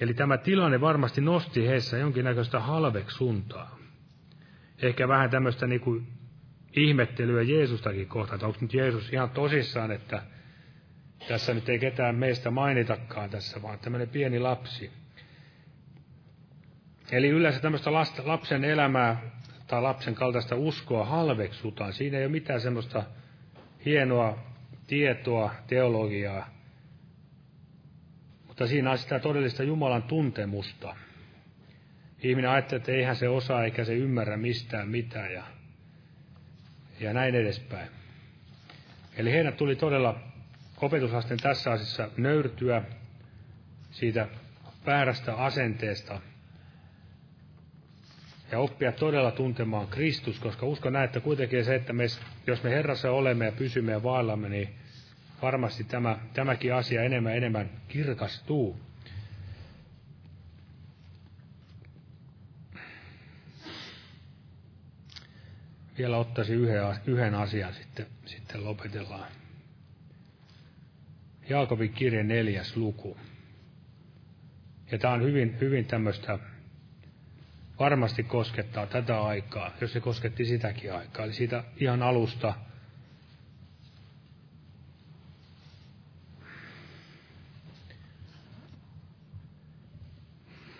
Eli 0.00 0.14
tämä 0.14 0.38
tilanne 0.38 0.80
varmasti 0.80 1.20
nosti 1.20 1.66
heissä 1.66 1.98
jonkinnäköistä 1.98 2.60
halveksuntaa. 2.60 3.78
Ehkä 4.82 5.08
vähän 5.08 5.30
tämmöistä 5.30 5.66
niin 5.66 5.80
kuin 5.80 6.06
ihmettelyä 6.76 7.42
Jeesustakin 7.42 8.08
kohtaan, 8.08 8.36
että 8.36 8.46
onko 8.46 8.58
nyt 8.60 8.74
Jeesus 8.74 9.12
ihan 9.12 9.30
tosissaan, 9.30 9.90
että 9.90 10.22
tässä 11.28 11.54
nyt 11.54 11.68
ei 11.68 11.78
ketään 11.78 12.16
meistä 12.16 12.50
mainitakaan 12.50 13.30
tässä, 13.30 13.62
vaan 13.62 13.78
tämmöinen 13.78 14.08
pieni 14.08 14.38
lapsi. 14.38 14.90
Eli 17.12 17.28
yleensä 17.28 17.60
tämmöistä 17.60 17.92
lapsen 18.24 18.64
elämää 18.64 19.22
tai 19.66 19.82
lapsen 19.82 20.14
kaltaista 20.14 20.56
uskoa 20.56 21.04
halveksutaan. 21.04 21.92
Siinä 21.92 22.18
ei 22.18 22.24
ole 22.24 22.32
mitään 22.32 22.60
semmoista 22.60 23.02
hienoa 23.84 24.49
tietoa, 24.90 25.54
teologiaa, 25.66 26.50
mutta 28.46 28.66
siinä 28.66 28.90
on 28.90 28.98
sitä 28.98 29.18
todellista 29.18 29.62
Jumalan 29.62 30.02
tuntemusta. 30.02 30.96
Ihminen 32.22 32.50
ajattelee, 32.50 32.80
että 32.80 32.92
eihän 32.92 33.16
se 33.16 33.28
osaa 33.28 33.64
eikä 33.64 33.84
se 33.84 33.94
ymmärrä 33.94 34.36
mistään 34.36 34.88
mitään 34.88 35.32
ja, 35.32 35.44
ja 37.00 37.12
näin 37.12 37.34
edespäin. 37.34 37.88
Eli 39.16 39.32
heidän 39.32 39.52
tuli 39.52 39.76
todella 39.76 40.20
opetusasten 40.80 41.38
tässä 41.38 41.70
asiassa 41.72 42.08
nöyrtyä 42.16 42.82
siitä 43.90 44.28
väärästä 44.86 45.34
asenteesta 45.34 46.20
ja 48.52 48.58
oppia 48.58 48.92
todella 48.92 49.30
tuntemaan 49.30 49.86
Kristus, 49.86 50.38
koska 50.38 50.66
uskon 50.66 50.92
näin, 50.92 51.04
että 51.04 51.20
kuitenkin 51.20 51.64
se, 51.64 51.74
että 51.74 51.92
me, 51.92 52.04
jos 52.46 52.62
me 52.62 52.70
Herrassa 52.70 53.10
olemme 53.10 53.44
ja 53.44 53.52
pysymme 53.52 53.92
ja 53.92 54.02
vaellamme, 54.02 54.48
niin 54.48 54.79
varmasti 55.42 55.84
tämä, 55.84 56.18
tämäkin 56.32 56.74
asia 56.74 57.02
enemmän 57.02 57.36
enemmän 57.36 57.70
kirkastuu. 57.88 58.80
Vielä 65.98 66.16
ottaisin 66.16 66.56
yhden, 66.56 66.82
yhden 67.06 67.34
asian, 67.34 67.74
sitten, 67.74 68.06
sitten 68.26 68.64
lopetellaan. 68.64 69.28
Jaakobin 71.48 71.92
kirje 71.92 72.22
neljäs 72.22 72.76
luku. 72.76 73.16
Ja 74.90 74.98
tämä 74.98 75.14
on 75.14 75.22
hyvin, 75.22 75.56
hyvin 75.60 75.84
tämmöistä, 75.84 76.38
varmasti 77.78 78.22
koskettaa 78.22 78.86
tätä 78.86 79.22
aikaa, 79.22 79.70
jos 79.80 79.92
se 79.92 80.00
kosketti 80.00 80.44
sitäkin 80.44 80.94
aikaa. 80.94 81.24
Eli 81.24 81.32
siitä 81.32 81.64
ihan 81.76 82.02
alusta 82.02 82.54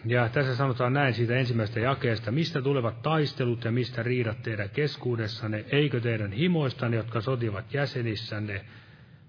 Ja 0.04 0.28
tässä 0.28 0.56
sanotaan 0.56 0.92
näin 0.92 1.14
siitä 1.14 1.36
ensimmäisestä 1.36 1.80
jakeesta, 1.80 2.30
mistä 2.32 2.62
tulevat 2.62 3.02
taistelut 3.02 3.64
ja 3.64 3.72
mistä 3.72 4.02
riidat 4.02 4.42
teidän 4.42 4.70
keskuudessanne, 4.70 5.64
eikö 5.72 6.00
teidän 6.00 6.32
himoistanne, 6.32 6.96
jotka 6.96 7.20
sotivat 7.20 7.74
jäsenissänne. 7.74 8.64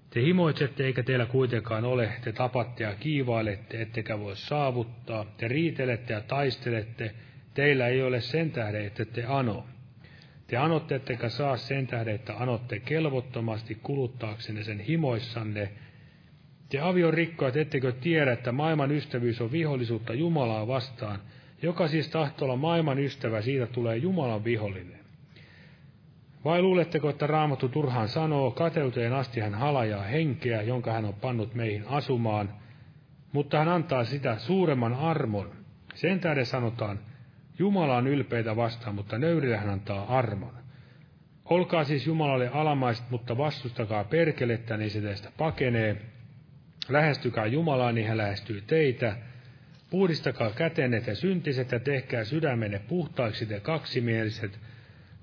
Te 0.09 0.21
himoitsette, 0.21 0.85
eikä 0.85 1.03
teillä 1.03 1.25
kuitenkaan 1.25 1.85
ole, 1.85 2.13
te 2.23 2.31
tapatte 2.31 2.83
ja 2.83 2.95
kiivailette, 2.95 3.81
ettekä 3.81 4.19
voi 4.19 4.35
saavuttaa, 4.35 5.25
te 5.37 5.47
riitelette 5.47 6.13
ja 6.13 6.21
taistelette, 6.21 7.15
teillä 7.53 7.87
ei 7.87 8.03
ole 8.03 8.21
sen 8.21 8.51
tähden, 8.51 8.85
että 8.85 9.05
te 9.05 9.25
ano. 9.25 9.65
Te 10.47 10.57
anotte, 10.57 10.95
ettekä 10.95 11.29
saa 11.29 11.57
sen 11.57 11.87
tähden, 11.87 12.15
että 12.15 12.33
anotte 12.37 12.79
kelvottomasti 12.79 13.75
kuluttaaksenne 13.75 14.63
sen 14.63 14.79
himoissanne, 14.79 15.71
te 16.71 16.79
avion 16.79 17.13
rikkojat, 17.13 17.57
ettekö 17.57 17.91
tiedä, 17.91 18.31
että 18.31 18.51
maailman 18.51 18.91
ystävyys 18.91 19.41
on 19.41 19.51
vihollisuutta 19.51 20.13
Jumalaa 20.13 20.67
vastaan, 20.67 21.19
joka 21.61 21.87
siis 21.87 22.09
tahtoo 22.09 22.45
olla 22.45 22.55
maailman 22.55 22.99
ystävä, 22.99 23.41
siitä 23.41 23.67
tulee 23.67 23.97
Jumalan 23.97 24.43
vihollinen. 24.43 24.99
Vai 26.45 26.61
luuletteko, 26.61 27.09
että 27.09 27.27
Raamattu 27.27 27.69
turhaan 27.69 28.07
sanoo, 28.07 28.51
kateuteen 28.51 29.13
asti 29.13 29.39
hän 29.39 29.53
halajaa 29.53 30.03
henkeä, 30.03 30.61
jonka 30.61 30.91
hän 30.93 31.05
on 31.05 31.13
pannut 31.13 31.55
meihin 31.55 31.83
asumaan, 31.87 32.49
mutta 33.31 33.57
hän 33.57 33.67
antaa 33.67 34.03
sitä 34.03 34.37
suuremman 34.37 34.93
armon. 34.93 35.51
Sen 35.93 36.19
tähden 36.19 36.45
sanotaan, 36.45 36.99
Jumala 37.59 37.97
on 37.97 38.07
ylpeitä 38.07 38.55
vastaan, 38.55 38.95
mutta 38.95 39.17
nöyrille 39.17 39.57
hän 39.57 39.69
antaa 39.69 40.17
armon. 40.17 40.53
Olkaa 41.45 41.83
siis 41.83 42.07
Jumalalle 42.07 42.49
alamaiset, 42.53 43.09
mutta 43.09 43.37
vastustakaa 43.37 44.03
perkelettä, 44.03 44.77
niin 44.77 44.89
se 44.89 45.01
teistä 45.01 45.31
pakenee. 45.37 46.01
Lähestykää 46.89 47.45
Jumalaa, 47.45 47.91
niin 47.91 48.07
hän 48.07 48.17
lähestyy 48.17 48.61
teitä. 48.61 49.17
Puhdistakaa 49.89 50.51
kätenne 50.51 51.01
te 51.01 51.15
syntiset 51.15 51.71
ja 51.71 51.79
tehkää 51.79 52.23
sydämenne 52.23 52.79
puhtaiksi 52.79 53.45
te 53.45 53.59
kaksimieliset. 53.59 54.59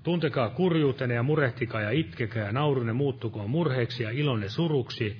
Tuntekaa 0.03 0.49
kurjuutenne 0.49 1.15
ja 1.15 1.23
murehtikaa 1.23 1.81
ja 1.81 1.91
itkekää 1.91 2.45
ja 2.45 2.51
naurunne 2.51 2.93
muuttukoon 2.93 3.49
murheeksi 3.49 4.03
ja 4.03 4.09
ilonne 4.09 4.49
suruksi. 4.49 5.17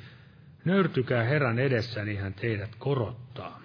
Nöyrtykää 0.65 1.23
Herran 1.23 1.59
edessä, 1.59 2.05
niin 2.05 2.19
hän 2.19 2.33
teidät 2.33 2.75
korottaa. 2.79 3.61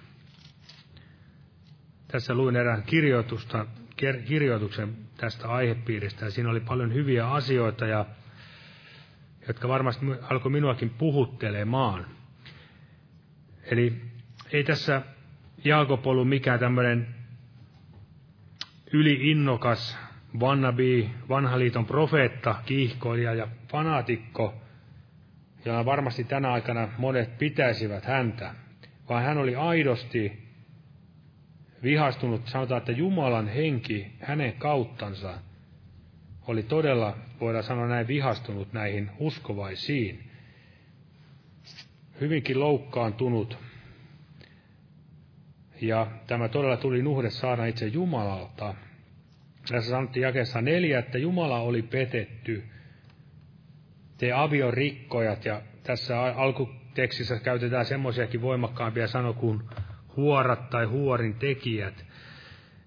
Tässä 2.08 2.34
luin 2.34 2.56
erään 2.56 2.82
kirjoitusta, 2.82 3.66
kirjoituksen 4.24 4.96
tästä 5.16 5.48
aihepiiristä 5.48 6.24
ja 6.24 6.30
siinä 6.30 6.50
oli 6.50 6.60
paljon 6.60 6.94
hyviä 6.94 7.30
asioita, 7.30 7.86
ja, 7.86 8.06
jotka 9.48 9.68
varmasti 9.68 10.06
alkoi 10.30 10.52
minuakin 10.52 10.90
puhuttelemaan. 10.90 12.06
Eli 13.74 14.00
ei 14.52 14.64
tässä 14.64 15.02
Jaakob 15.64 16.06
ollut 16.06 16.28
mikään 16.28 16.60
tämmöinen 16.60 17.06
yliinnokas 18.92 19.98
wannabe, 20.40 21.10
vanhaliiton 21.28 21.86
profeetta, 21.86 22.54
kiihkoilija 22.66 23.34
ja 23.34 23.48
fanaatikko, 23.68 24.54
jolla 25.64 25.84
varmasti 25.84 26.24
tänä 26.24 26.52
aikana 26.52 26.88
monet 26.98 27.38
pitäisivät 27.38 28.04
häntä, 28.04 28.54
vaan 29.08 29.24
hän 29.24 29.38
oli 29.38 29.56
aidosti 29.56 30.48
vihastunut, 31.82 32.46
sanotaan, 32.46 32.78
että 32.78 32.92
Jumalan 32.92 33.48
henki 33.48 34.12
hänen 34.20 34.52
kauttansa 34.52 35.38
oli 36.46 36.62
todella, 36.62 37.16
voidaan 37.40 37.64
sanoa 37.64 37.86
näin, 37.86 38.06
vihastunut 38.06 38.72
näihin 38.72 39.10
uskovaisiin 39.18 40.30
hyvinkin 42.20 42.60
loukkaantunut. 42.60 43.58
Ja 45.80 46.06
tämä 46.26 46.48
todella 46.48 46.76
tuli 46.76 47.02
nuhde 47.02 47.30
saada 47.30 47.66
itse 47.66 47.86
Jumalalta. 47.86 48.74
Tässä 49.68 49.90
sanottiin 49.90 50.22
jakeessa 50.22 50.60
neljä, 50.60 50.98
että 50.98 51.18
Jumala 51.18 51.60
oli 51.60 51.82
petetty. 51.82 52.64
Te 54.18 54.32
aviorikkojat, 54.32 55.44
ja 55.44 55.62
tässä 55.82 56.22
alkutekstissä 56.22 57.40
käytetään 57.40 57.84
semmoisiakin 57.84 58.42
voimakkaampia 58.42 59.06
sanoja 59.06 59.32
kuin 59.32 59.62
huorat 60.16 60.70
tai 60.70 60.84
huorin 60.84 61.34
tekijät. 61.34 62.04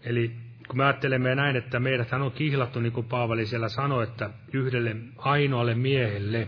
Eli 0.04 0.32
kun 0.68 0.78
me 0.78 0.84
ajattelemme 0.84 1.36
näin, 1.36 1.56
että 1.56 1.80
meidät 1.80 2.14
on 2.14 2.32
kihlattu, 2.32 2.80
niin 2.80 2.94
kuin 2.94 3.08
Paavali 3.08 3.46
siellä 3.46 3.70
sanoi, 3.70 4.04
että 4.04 4.30
yhdelle 4.54 4.96
ainoalle 5.18 5.76
miehelle, 5.76 6.48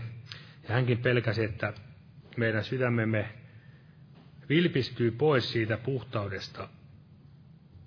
ja 0.68 0.74
hänkin 0.74 0.98
pelkäsi, 0.98 1.44
että 1.44 1.72
meidän 2.36 2.64
sydämemme 2.64 3.28
vilpistyy 4.48 5.10
pois 5.10 5.52
siitä 5.52 5.76
puhtaudesta, 5.76 6.68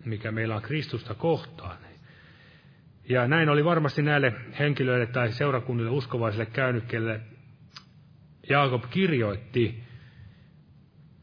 mikä 0.06 0.32
meillä 0.32 0.56
on 0.56 0.62
Kristusta 0.62 1.14
kohtaan. 1.14 1.78
Ja 3.10 3.28
näin 3.28 3.50
oli 3.50 3.66
varmasti 3.66 4.02
näille 4.02 4.34
henkilöille 4.60 5.06
tai 5.06 5.32
seurakunnille 5.32 5.92
uskovaisille 5.92 6.46
käynyt, 6.46 6.84
kelle 6.84 7.22
Jaakob 8.50 8.84
kirjoitti, 8.90 9.84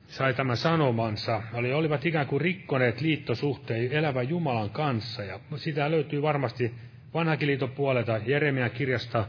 sai 0.07 0.35
tämän 0.35 0.57
sanomansa, 0.57 1.43
oli, 1.53 1.73
olivat 1.73 2.07
ikään 2.07 2.27
kuin 2.27 2.41
rikkoneet 2.41 3.01
liittosuhteen 3.01 3.93
elävän 3.93 4.29
Jumalan 4.29 4.71
kanssa. 4.71 5.23
Ja 5.25 5.41
sitä 5.57 5.91
löytyy 5.91 6.23
varmasti 6.23 6.75
vanhakin 7.15 7.49
liiton 7.49 7.71
puolelta 7.71 8.21
Jeremian 8.27 8.71
kirjasta 8.71 9.29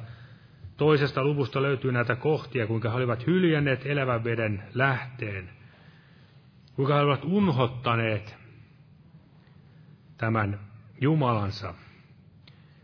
Toisesta 0.81 1.23
luvusta 1.23 1.61
löytyy 1.61 1.91
näitä 1.91 2.15
kohtia, 2.15 2.67
kuinka 2.67 2.89
he 2.89 2.95
olivat 2.95 3.27
hyljänneet 3.27 3.85
elävän 3.85 4.23
veden 4.23 4.63
lähteen, 4.73 5.49
kuinka 6.75 6.93
he 6.95 7.01
olivat 7.01 7.23
unhottaneet 7.23 8.35
tämän 10.17 10.59
Jumalansa, 11.01 11.73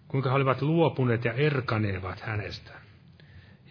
kuinka 0.07 0.29
he 0.29 0.35
olivat 0.35 0.61
luopuneet 0.61 1.25
ja 1.25 1.33
erkaneevat 1.33 2.19
hänestä. 2.19 2.71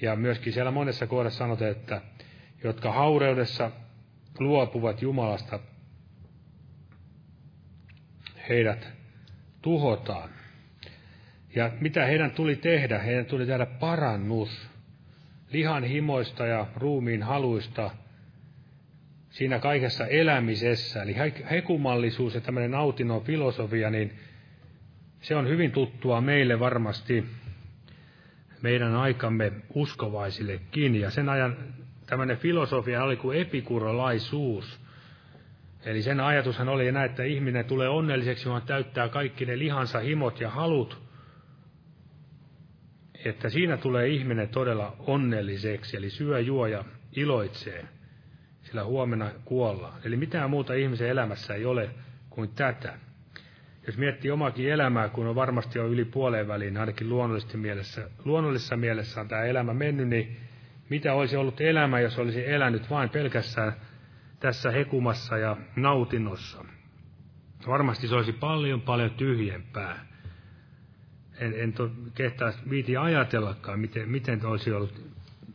Ja 0.03 0.17
myöskin 0.17 0.53
siellä 0.53 0.71
monessa 0.71 1.07
kohdassa 1.07 1.39
sanotaan, 1.39 1.71
että 1.71 2.03
jotka 2.65 2.93
haureudessa 2.93 3.71
luopuvat 4.39 5.03
Jumalasta, 5.03 5.59
heidät 8.49 8.93
tuhotaan. 9.63 10.36
Ja 11.57 11.71
mitä 11.81 12.07
heidän 12.07 12.31
tuli 12.31 12.57
tehdä? 12.57 12.99
Heidän 12.99 13.27
tuli 13.27 13.47
tehdä 13.47 13.67
parannus 13.67 14.69
lihan 15.53 15.85
himoista 15.85 16.47
ja 16.47 16.67
ruumiin 16.77 17.23
haluista 17.23 17.91
siinä 19.31 19.59
kaikessa 19.59 20.07
elämisessä. 20.07 21.03
Eli 21.03 21.17
hekumallisuus 21.51 22.35
ja 22.35 22.41
tämmöinen 22.41 22.71
nautinnon 22.71 23.23
filosofia, 23.23 23.91
niin 23.91 24.13
se 25.21 25.37
on 25.37 25.49
hyvin 25.49 25.73
tuttua 25.73 26.21
meille 26.21 26.61
varmasti 26.61 27.25
meidän 28.63 28.95
aikamme 28.95 29.53
uskovaisillekin. 29.75 30.97
Ja 30.97 31.11
sen 31.11 31.29
ajan 31.29 31.57
tämmöinen 32.07 32.37
filosofia 32.37 33.05
oli 33.05 33.17
kuin 33.17 33.39
epikurolaisuus. 33.39 34.81
Eli 35.85 36.03
sen 36.03 36.21
ajatushan 36.21 36.69
oli 36.69 36.93
näin, 36.93 37.11
että 37.11 37.23
ihminen 37.23 37.65
tulee 37.65 37.89
onnelliseksi, 37.89 38.49
vaan 38.49 38.63
täyttää 38.63 39.09
kaikki 39.09 39.47
ne 39.47 39.59
lihansa 39.59 39.99
himot 39.99 40.41
ja 40.41 40.51
halut 40.51 41.06
että 43.29 43.49
siinä 43.49 43.77
tulee 43.77 44.09
ihminen 44.09 44.49
todella 44.49 44.97
onnelliseksi, 44.99 45.97
eli 45.97 46.11
syö, 46.11 46.41
juo 46.41 46.67
ja 46.67 46.85
iloitsee, 47.17 47.85
sillä 48.63 48.85
huomenna 48.85 49.31
kuollaan. 49.45 50.01
Eli 50.05 50.17
mitään 50.17 50.51
muuta 50.51 50.75
ihmisen 50.75 51.09
elämässä 51.09 51.55
ei 51.55 51.65
ole 51.65 51.91
kuin 52.31 52.49
tätä. 52.55 52.99
Jos 53.87 53.99
miettii 53.99 54.31
omakin 54.31 54.73
elämää, 54.73 55.09
kun 55.09 55.27
on 55.27 55.35
varmasti 55.35 55.79
jo 55.79 55.87
yli 55.87 56.05
puoleen 56.05 56.49
väliin, 56.49 56.77
ainakin 56.77 57.09
luonnollisesti 57.09 57.57
mielessä, 57.57 58.11
luonnollisessa 58.25 58.77
mielessä 58.77 59.21
on 59.21 59.29
tämä 59.29 59.43
elämä 59.43 59.75
mennyt, 59.75 60.09
niin 60.09 60.37
mitä 60.89 61.15
olisi 61.15 61.37
ollut 61.37 61.61
elämä, 61.61 62.01
jos 62.01 62.19
olisi 62.19 62.51
elänyt 62.51 62.91
vain 62.91 63.09
pelkästään 63.09 63.73
tässä 64.41 64.71
hekumassa 64.71 65.39
ja 65.39 65.57
nautinnossa? 65.77 66.65
Varmasti 67.67 68.09
se 68.09 68.15
olisi 68.15 68.33
paljon 68.33 68.81
paljon 68.81 69.11
tyhjempää 69.11 70.07
en, 71.41 71.55
en 71.61 71.73
to, 71.73 71.91
kehtaa 72.15 72.53
viiti 72.71 72.97
ajatellakaan, 72.97 73.81
miten, 73.81 74.09
miten 74.09 74.47
olisi 74.47 74.73
ollut 74.73 75.07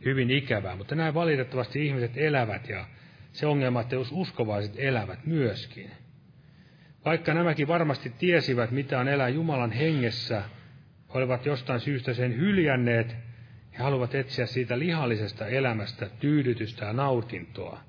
hyvin 0.04 0.30
ikävää. 0.30 0.76
Mutta 0.76 0.94
näin 0.94 1.14
valitettavasti 1.14 1.86
ihmiset 1.86 2.12
elävät 2.16 2.68
ja 2.68 2.86
se 3.32 3.46
ongelma, 3.46 3.80
että 3.80 3.94
jos 3.94 4.08
uskovaiset 4.12 4.74
elävät 4.76 5.26
myöskin. 5.26 5.90
Vaikka 7.04 7.34
nämäkin 7.34 7.68
varmasti 7.68 8.12
tiesivät, 8.18 8.70
mitä 8.70 9.00
on 9.00 9.08
elää 9.08 9.28
Jumalan 9.28 9.72
hengessä, 9.72 10.42
olivat 11.08 11.46
jostain 11.46 11.80
syystä 11.80 12.14
sen 12.14 12.36
hyljänneet 12.36 13.16
ja 13.72 13.78
haluavat 13.78 14.14
etsiä 14.14 14.46
siitä 14.46 14.78
lihallisesta 14.78 15.46
elämästä 15.46 16.10
tyydytystä 16.20 16.84
ja 16.84 16.92
nautintoa. 16.92 17.80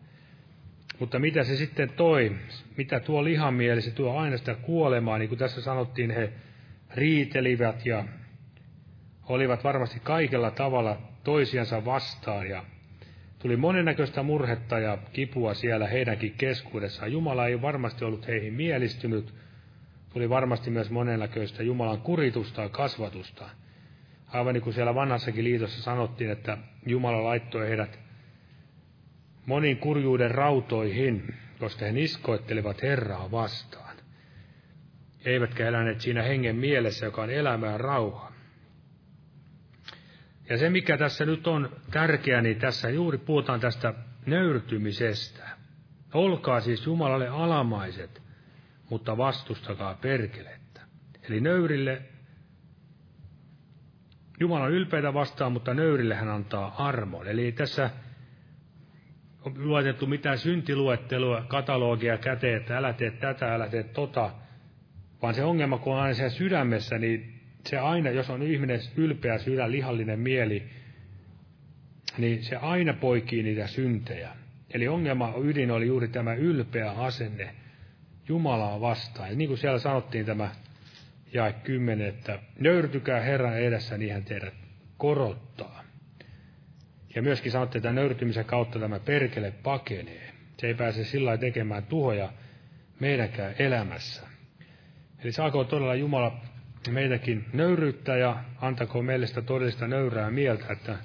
Mutta 0.99 1.19
mitä 1.19 1.43
se 1.43 1.55
sitten 1.55 1.89
toi? 1.89 2.35
Mitä 2.77 2.99
tuo 2.99 3.23
lihamieli? 3.23 3.81
Se 3.81 3.91
tuo 3.91 4.17
aina 4.17 4.37
sitä 4.37 4.55
kuolemaa, 4.55 5.17
niin 5.17 5.29
kuin 5.29 5.39
tässä 5.39 5.61
sanottiin, 5.61 6.11
he 6.11 6.33
riitelivät 6.95 7.85
ja 7.85 8.05
olivat 9.23 9.63
varmasti 9.63 9.99
kaikella 9.99 10.51
tavalla 10.51 10.97
toisiansa 11.23 11.85
vastaan 11.85 12.49
ja 12.49 12.63
Tuli 13.43 13.57
monennäköistä 13.57 14.23
murhetta 14.23 14.79
ja 14.79 14.97
kipua 15.13 15.53
siellä 15.53 15.87
heidänkin 15.87 16.33
keskuudessaan. 16.37 17.11
Jumala 17.11 17.47
ei 17.47 17.61
varmasti 17.61 18.05
ollut 18.05 18.27
heihin 18.27 18.53
mielistynyt. 18.53 19.33
Tuli 20.13 20.29
varmasti 20.29 20.69
myös 20.69 20.89
monennäköistä 20.89 21.63
Jumalan 21.63 22.01
kuritusta 22.01 22.61
ja 22.61 22.69
kasvatusta. 22.69 23.49
Aivan 24.27 24.53
niin 24.53 24.61
kuin 24.61 24.73
siellä 24.73 24.95
vanhassakin 24.95 25.43
liitossa 25.43 25.83
sanottiin, 25.83 26.29
että 26.31 26.57
Jumala 26.85 27.23
laittoi 27.23 27.69
heidät 27.69 27.99
monin 29.45 29.77
kurjuuden 29.77 30.31
rautoihin, 30.31 31.35
koska 31.59 31.85
he 31.85 31.91
niskoittelivat 31.91 32.81
Herraa 32.81 33.31
vastaan. 33.31 33.92
Eivätkä 35.25 35.67
eläneet 35.67 36.01
siinä 36.01 36.23
hengen 36.23 36.55
mielessä, 36.55 37.05
joka 37.05 37.21
on 37.21 37.29
elämää 37.29 37.77
rauha. 37.77 38.33
Ja 40.49 40.57
se, 40.57 40.69
mikä 40.69 40.97
tässä 40.97 41.25
nyt 41.25 41.47
on 41.47 41.69
tärkeää, 41.91 42.41
niin 42.41 42.59
tässä 42.59 42.89
juuri 42.89 43.17
puhutaan 43.17 43.59
tästä 43.59 43.93
nöyrtymisestä. 44.25 45.49
Olkaa 46.13 46.59
siis 46.59 46.85
Jumalalle 46.85 47.27
alamaiset, 47.27 48.21
mutta 48.89 49.17
vastustakaa 49.17 49.93
perkelettä. 49.93 50.81
Eli 51.23 51.41
nöyrille, 51.41 52.01
Jumala 54.39 54.63
on 54.65 54.71
ylpeitä 54.71 55.13
vastaan, 55.13 55.51
mutta 55.51 55.73
nöyrille 55.73 56.15
hän 56.15 56.29
antaa 56.29 56.75
armon. 56.77 57.27
Eli 57.27 57.51
tässä 57.51 57.89
on 59.41 59.53
luetettu 59.69 60.07
mitään 60.07 60.37
syntiluettelua, 60.37 61.45
katalogia 61.47 62.17
käteen, 62.17 62.57
että 62.61 62.77
älä 62.77 62.93
tee 62.93 63.11
tätä, 63.11 63.53
älä 63.53 63.69
tee 63.69 63.83
tota, 63.83 64.31
vaan 65.23 65.33
se 65.33 65.43
ongelma, 65.43 65.77
kun 65.77 65.93
on 65.93 65.99
aina 65.99 66.13
siellä 66.13 66.29
sydämessä, 66.29 66.97
niin 66.97 67.39
se 67.65 67.77
aina, 67.77 68.09
jos 68.09 68.29
on 68.29 68.43
ihminen 68.43 68.79
ylpeä 68.95 69.37
sydän, 69.37 69.71
lihallinen 69.71 70.19
mieli, 70.19 70.63
niin 72.17 72.43
se 72.43 72.55
aina 72.55 72.93
poikii 72.93 73.43
niitä 73.43 73.67
syntejä. 73.67 74.29
Eli 74.73 74.87
ongelma 74.87 75.33
ydin 75.43 75.71
oli 75.71 75.87
juuri 75.87 76.07
tämä 76.07 76.33
ylpeä 76.33 76.91
asenne 76.91 77.55
Jumalaa 78.27 78.81
vastaan. 78.81 79.29
Ja 79.29 79.35
niin 79.35 79.47
kuin 79.47 79.57
siellä 79.57 79.79
sanottiin 79.79 80.25
tämä 80.25 80.51
jae 81.33 81.53
10, 81.53 82.07
että 82.07 82.39
nöyrtykää 82.59 83.21
Herran 83.21 83.57
edessä, 83.57 83.97
niin 83.97 84.13
hän 84.13 84.23
teidät 84.23 84.53
korottaa. 84.97 85.83
Ja 87.15 87.21
myöskin 87.21 87.51
sanottiin, 87.51 87.79
että 87.79 87.91
nöyrtymisen 87.91 88.45
kautta 88.45 88.79
tämä 88.79 88.99
perkele 88.99 89.51
pakenee. 89.51 90.31
Se 90.57 90.67
ei 90.67 90.73
pääse 90.73 91.03
sillä 91.03 91.37
tekemään 91.37 91.83
tuhoja 91.85 92.33
meidänkään 92.99 93.55
elämässä. 93.59 94.32
Eli 95.23 95.31
saako 95.31 95.63
todella 95.63 95.95
Jumala 95.95 96.41
meitäkin 96.89 97.45
nöyryyttää 97.53 98.17
ja 98.17 98.43
antako 98.61 99.01
meille 99.01 99.27
sitä 99.27 99.41
todellista 99.41 99.87
nöyrää 99.87 100.31
mieltä, 100.31 100.65
että 100.73 100.97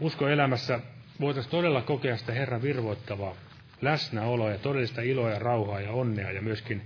usko 0.00 0.28
elämässä 0.28 0.80
voitaisiin 1.20 1.50
todella 1.50 1.82
kokea 1.82 2.16
sitä 2.16 2.32
Herran 2.32 2.62
virvoittavaa 2.62 3.34
läsnäoloa 3.82 4.50
ja 4.50 4.58
todellista 4.58 5.02
iloa 5.02 5.30
ja 5.30 5.38
rauhaa 5.38 5.80
ja 5.80 5.92
onnea 5.92 6.30
ja 6.30 6.42
myöskin 6.42 6.82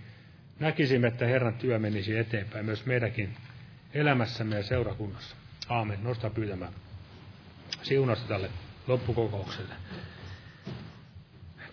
näkisimme, 0.60 1.08
että 1.08 1.26
Herran 1.26 1.54
työ 1.54 1.78
menisi 1.78 2.18
eteenpäin 2.18 2.64
myös 2.64 2.86
meidänkin 2.86 3.34
elämässämme 3.94 4.56
ja 4.56 4.62
seurakunnassa. 4.62 5.36
Aamen. 5.68 5.98
Nosta 6.04 6.30
pyytämään 6.30 6.72
siunasta 7.82 8.28
tälle 8.28 8.50
loppukokoukselle. 8.86 9.74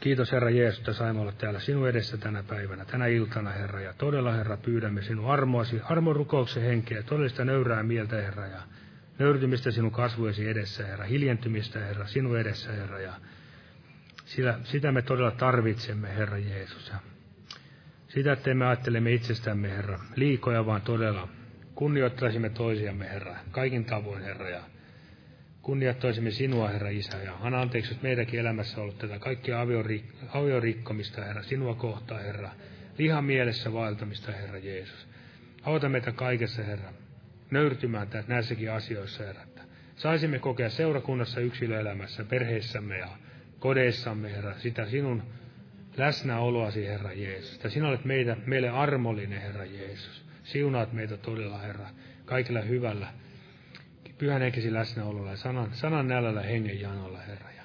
Kiitos 0.06 0.32
Herra 0.32 0.50
Jeesus, 0.50 0.80
että 0.80 0.94
saimme 0.94 1.22
olla 1.22 1.32
täällä 1.32 1.60
sinun 1.60 1.90
edessä 1.90 2.18
tänä 2.18 2.44
päivänä, 2.44 2.86
tänä 2.86 3.08
iltana 3.08 3.50
Herra. 3.50 3.82
Ja 3.82 3.94
todella 3.94 4.32
Herra 4.32 4.58
pyydämme 4.58 5.02
sinun 5.02 5.32
armoasi, 5.32 5.82
armon 5.84 6.16
rukouksen 6.16 6.64
henkeä, 6.64 7.04
todellista 7.04 7.46
nöyrää 7.46 7.84
mieltä 7.84 8.16
Herra. 8.16 8.48
Ja 8.48 8.62
nöyrtymistä 9.20 9.72
sinun 9.72 9.92
kasvuesi 9.92 10.50
edessä 10.50 10.86
Herra, 10.86 11.06
hiljentymistä 11.06 11.80
Herra, 11.80 12.08
sinun 12.08 12.40
edessä 12.40 12.72
Herra. 12.72 13.00
Ja 13.00 13.14
sitä, 14.26 14.60
sitä 14.64 14.92
me 14.92 15.02
todella 15.02 15.32
tarvitsemme 15.32 16.16
Herra 16.16 16.38
Jeesus. 16.38 16.90
Ja 16.90 16.96
sitä, 18.08 18.34
että 18.34 18.54
me 18.54 18.66
ajattelemme 18.66 19.12
itsestämme 19.12 19.70
Herra 19.70 20.00
liikoja, 20.16 20.66
vaan 20.66 20.82
todella 20.82 21.28
kunnioittaisimme 21.76 22.50
toisiamme 22.50 23.10
Herra, 23.10 23.36
kaikin 23.52 23.86
tavoin 23.86 24.24
Herra. 24.24 24.50
Ja 24.50 24.62
kunnioittaisimme 25.66 26.32
sinua, 26.32 26.68
Herra 26.68 26.90
Isä, 26.90 27.18
ja 27.18 27.34
anna 27.42 27.62
anteeksi, 27.62 27.92
että 27.92 28.04
meidänkin 28.04 28.40
elämässä 28.40 28.78
on 28.78 28.84
ollut 28.84 28.98
tätä 28.98 29.20
kaikkia 29.20 29.62
aviorikkomista, 30.34 31.24
Herra, 31.24 31.44
sinua 31.44 31.76
kohtaa, 31.76 32.20
Herra, 32.20 32.50
lihan 32.98 33.26
mielessä 33.26 33.74
vaeltamista, 33.74 34.32
Herra 34.32 34.58
Jeesus. 34.58 35.08
Auta 35.64 35.90
meitä 35.90 36.12
kaikessa, 36.12 36.64
Herra, 36.64 36.94
nöyrtymään 37.52 38.08
näissäkin 38.28 38.72
asioissa, 38.72 39.24
Herra, 39.24 39.44
että 39.44 39.62
saisimme 39.96 40.40
kokea 40.40 40.70
seurakunnassa, 40.70 41.40
yksilöelämässä, 41.40 42.24
perheissämme 42.24 42.98
ja 42.98 43.10
kodeissamme, 43.60 44.32
Herra, 44.32 44.60
sitä 44.60 44.86
sinun 44.86 45.24
läsnäoloasi, 45.98 46.88
Herra 46.88 47.14
Jeesus. 47.14 47.56
Että 47.56 47.70
sinä 47.70 47.88
olet 47.88 48.06
meitä, 48.06 48.38
meille 48.46 48.70
armollinen, 48.70 49.42
Herra 49.42 49.66
Jeesus. 49.66 50.26
Siunaat 50.44 50.94
meitä 50.94 51.18
todella, 51.18 51.58
Herra, 51.58 51.88
kaikilla 52.26 52.62
hyvällä 52.62 53.08
pyhän 54.18 54.42
henkesi 54.42 54.74
läsnäololla 54.74 55.32
ja 55.32 55.38
sanan, 55.38 55.74
sanan 55.74 56.08
nälällä 56.08 56.42
hengen 56.42 56.80
janolla, 56.80 57.20
Herra. 57.20 57.52
Ja 57.52 57.64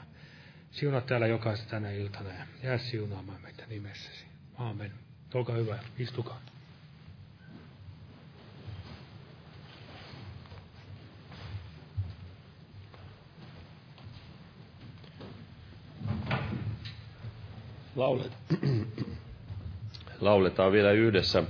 siunat 0.70 1.06
täällä 1.06 1.26
jokaista 1.26 1.70
tänä 1.70 1.90
iltana 1.90 2.28
ja 2.28 2.44
jää 2.62 2.78
siunaamaan 2.78 3.42
meitä 3.42 3.66
nimessäsi. 3.66 4.24
Aamen. 4.58 4.92
Olkaa 5.34 5.56
hyvä, 5.56 5.78
istukaa. 5.98 6.40
Laulet. 17.96 18.32
Lauletaan 20.20 20.72
vielä 20.72 20.90
yhdessä 20.92 21.42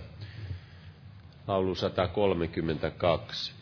laulu 1.46 1.74
132. 1.74 3.59